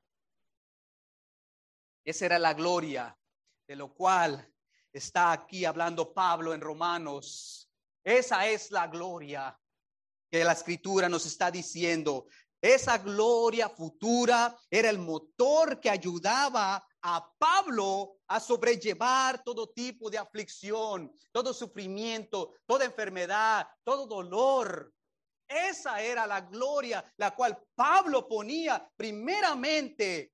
Esa 2.05 2.25
era 2.25 2.39
la 2.39 2.53
gloria 2.53 3.17
de 3.67 3.75
lo 3.75 3.93
cual 3.93 4.49
está 4.93 5.33
aquí 5.33 5.65
hablando 5.65 6.13
Pablo 6.13 6.53
en 6.53 6.61
Romanos 6.61 7.68
esa 8.03 8.47
es 8.47 8.71
la 8.71 8.87
gloria 8.87 9.57
que 10.29 10.43
la 10.43 10.53
escritura 10.53 11.09
nos 11.09 11.25
está 11.25 11.49
diciendo. 11.51 12.27
Esa 12.61 12.97
gloria 12.97 13.69
futura 13.69 14.55
era 14.69 14.89
el 14.89 14.99
motor 14.99 15.79
que 15.79 15.89
ayudaba 15.89 16.85
a 17.01 17.33
Pablo 17.37 18.17
a 18.27 18.39
sobrellevar 18.39 19.43
todo 19.43 19.69
tipo 19.69 20.09
de 20.09 20.17
aflicción, 20.17 21.11
todo 21.31 21.53
sufrimiento, 21.53 22.53
toda 22.65 22.85
enfermedad, 22.85 23.67
todo 23.83 24.05
dolor. 24.05 24.93
Esa 25.47 26.01
era 26.01 26.27
la 26.27 26.41
gloria 26.41 27.03
la 27.17 27.33
cual 27.33 27.57
Pablo 27.73 28.27
ponía 28.27 28.87
primeramente 28.95 30.33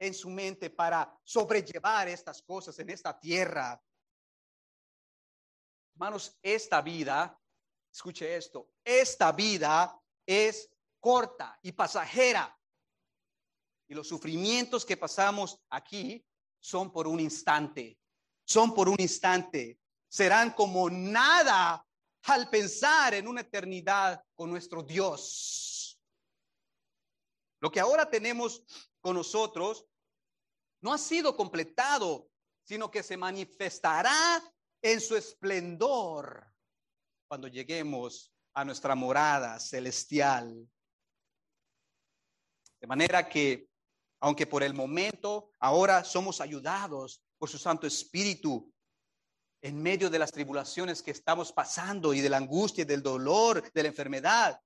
en 0.00 0.14
su 0.14 0.30
mente 0.30 0.70
para 0.70 1.16
sobrellevar 1.22 2.08
estas 2.08 2.42
cosas 2.42 2.76
en 2.78 2.90
esta 2.90 3.18
tierra. 3.18 3.80
Hermanos, 5.94 6.36
esta 6.42 6.80
vida, 6.80 7.38
escuche 7.92 8.36
esto, 8.36 8.70
esta 8.84 9.32
vida 9.32 10.00
es 10.26 10.70
corta 10.98 11.58
y 11.62 11.72
pasajera. 11.72 12.58
Y 13.88 13.94
los 13.94 14.08
sufrimientos 14.08 14.84
que 14.84 14.96
pasamos 14.96 15.60
aquí 15.68 16.24
son 16.58 16.92
por 16.92 17.06
un 17.06 17.20
instante, 17.20 17.98
son 18.44 18.74
por 18.74 18.88
un 18.88 18.96
instante. 18.98 19.78
Serán 20.08 20.52
como 20.52 20.88
nada 20.90 21.86
al 22.24 22.48
pensar 22.48 23.14
en 23.14 23.26
una 23.28 23.40
eternidad 23.40 24.24
con 24.34 24.50
nuestro 24.50 24.82
Dios. 24.82 25.98
Lo 27.60 27.70
que 27.70 27.80
ahora 27.80 28.08
tenemos 28.08 28.64
con 29.00 29.16
nosotros 29.16 29.86
no 30.80 30.92
ha 30.92 30.98
sido 30.98 31.36
completado, 31.36 32.28
sino 32.64 32.90
que 32.90 33.02
se 33.02 33.16
manifestará 33.16 34.42
en 34.82 35.00
su 35.00 35.16
esplendor 35.16 36.46
cuando 37.28 37.48
lleguemos 37.48 38.34
a 38.54 38.64
nuestra 38.64 38.94
morada 38.94 39.58
celestial. 39.58 40.68
De 42.80 42.86
manera 42.86 43.28
que, 43.28 43.68
aunque 44.20 44.46
por 44.46 44.62
el 44.62 44.74
momento 44.74 45.52
ahora 45.60 46.04
somos 46.04 46.40
ayudados 46.40 47.22
por 47.38 47.48
su 47.48 47.58
Santo 47.58 47.86
Espíritu, 47.86 48.72
en 49.62 49.80
medio 49.80 50.10
de 50.10 50.18
las 50.18 50.32
tribulaciones 50.32 51.02
que 51.02 51.12
estamos 51.12 51.52
pasando 51.52 52.12
y 52.12 52.20
de 52.20 52.28
la 52.28 52.38
angustia 52.38 52.84
del 52.84 53.02
dolor, 53.02 53.72
de 53.72 53.82
la 53.82 53.88
enfermedad, 53.88 54.60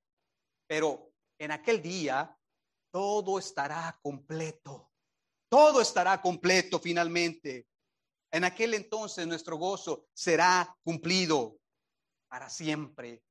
pero 0.67 1.13
en 1.39 1.51
aquel 1.51 1.83
día 1.83 2.35
todo 2.91 3.39
estará 3.39 3.99
completo. 4.03 4.91
Todo 5.51 5.83
estará 5.83 6.21
completo 6.23 6.79
finalmente. 6.79 7.69
En 8.37 8.45
aquel 8.45 8.75
entonces 8.75 9.27
nuestro 9.27 9.57
gozo 9.57 10.05
será 10.13 10.77
cumplido 10.85 11.59
para 12.29 12.51
siempre, 12.51 13.23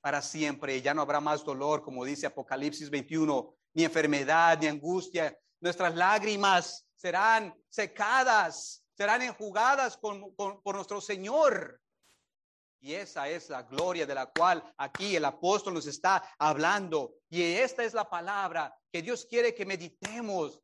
para 0.00 0.22
siempre. 0.22 0.80
Ya 0.80 0.94
no 0.94 1.02
habrá 1.02 1.20
más 1.20 1.44
dolor, 1.44 1.82
como 1.82 2.02
dice 2.02 2.24
Apocalipsis 2.24 2.88
21, 2.88 3.54
ni 3.74 3.84
enfermedad, 3.84 4.58
ni 4.58 4.68
angustia. 4.68 5.38
Nuestras 5.60 5.94
lágrimas 5.94 6.86
serán 6.94 7.54
secadas, 7.68 8.82
serán 8.96 9.20
enjugadas 9.20 9.98
por 9.98 10.74
nuestro 10.74 10.98
Señor. 11.02 11.78
Y 12.80 12.94
esa 12.94 13.28
es 13.28 13.50
la 13.50 13.64
gloria 13.64 14.06
de 14.06 14.14
la 14.14 14.32
cual 14.32 14.64
aquí 14.78 15.14
el 15.14 15.26
apóstol 15.26 15.74
nos 15.74 15.86
está 15.86 16.34
hablando. 16.38 17.16
Y 17.28 17.42
esta 17.42 17.84
es 17.84 17.92
la 17.92 18.08
palabra 18.08 18.74
que 18.90 19.02
Dios 19.02 19.26
quiere 19.26 19.54
que 19.54 19.66
meditemos 19.66 20.62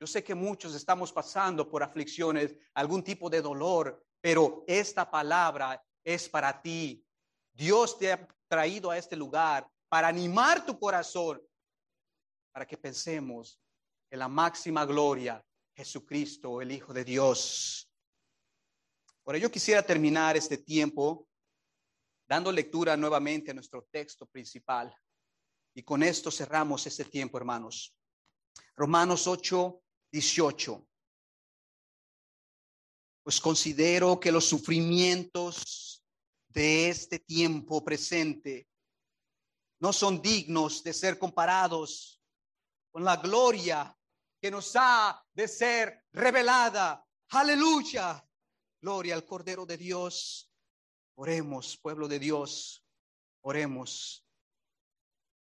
yo 0.00 0.06
sé 0.06 0.22
que 0.24 0.34
muchos 0.34 0.74
estamos 0.74 1.12
pasando 1.12 1.68
por 1.68 1.82
aflicciones, 1.82 2.56
algún 2.74 3.02
tipo 3.02 3.30
de 3.30 3.40
dolor, 3.40 4.04
pero 4.20 4.64
esta 4.66 5.10
palabra 5.10 5.82
es 6.02 6.28
para 6.28 6.60
ti. 6.60 7.04
Dios 7.52 7.98
te 7.98 8.12
ha 8.12 8.28
traído 8.48 8.90
a 8.90 8.98
este 8.98 9.16
lugar 9.16 9.68
para 9.88 10.08
animar 10.08 10.66
tu 10.66 10.78
corazón, 10.78 11.40
para 12.52 12.66
que 12.66 12.76
pensemos 12.76 13.60
en 14.10 14.18
la 14.18 14.28
máxima 14.28 14.84
gloria, 14.84 15.44
Jesucristo, 15.74 16.60
el 16.60 16.72
Hijo 16.72 16.92
de 16.92 17.04
Dios. 17.04 17.90
Ahora 19.24 19.38
yo 19.38 19.50
quisiera 19.50 19.82
terminar 19.82 20.36
este 20.36 20.58
tiempo 20.58 21.26
dando 22.28 22.52
lectura 22.52 22.96
nuevamente 22.96 23.50
a 23.50 23.54
nuestro 23.54 23.84
texto 23.90 24.26
principal. 24.26 24.94
Y 25.74 25.82
con 25.82 26.02
esto 26.02 26.30
cerramos 26.30 26.86
este 26.86 27.04
tiempo, 27.04 27.38
hermanos. 27.38 27.96
Romanos 28.76 29.26
8, 29.26 29.83
18. 30.14 30.86
Pues 33.24 33.40
considero 33.40 34.20
que 34.20 34.30
los 34.30 34.44
sufrimientos 34.44 36.04
de 36.46 36.88
este 36.88 37.18
tiempo 37.18 37.84
presente 37.84 38.68
no 39.80 39.92
son 39.92 40.22
dignos 40.22 40.84
de 40.84 40.92
ser 40.92 41.18
comparados 41.18 42.22
con 42.92 43.02
la 43.02 43.16
gloria 43.16 43.92
que 44.40 44.52
nos 44.52 44.76
ha 44.76 45.20
de 45.32 45.48
ser 45.48 46.04
revelada. 46.12 47.04
Aleluya. 47.30 48.24
Gloria 48.80 49.16
al 49.16 49.26
Cordero 49.26 49.66
de 49.66 49.76
Dios. 49.76 50.48
Oremos, 51.16 51.76
pueblo 51.76 52.06
de 52.06 52.20
Dios. 52.20 52.84
Oremos. 53.40 54.23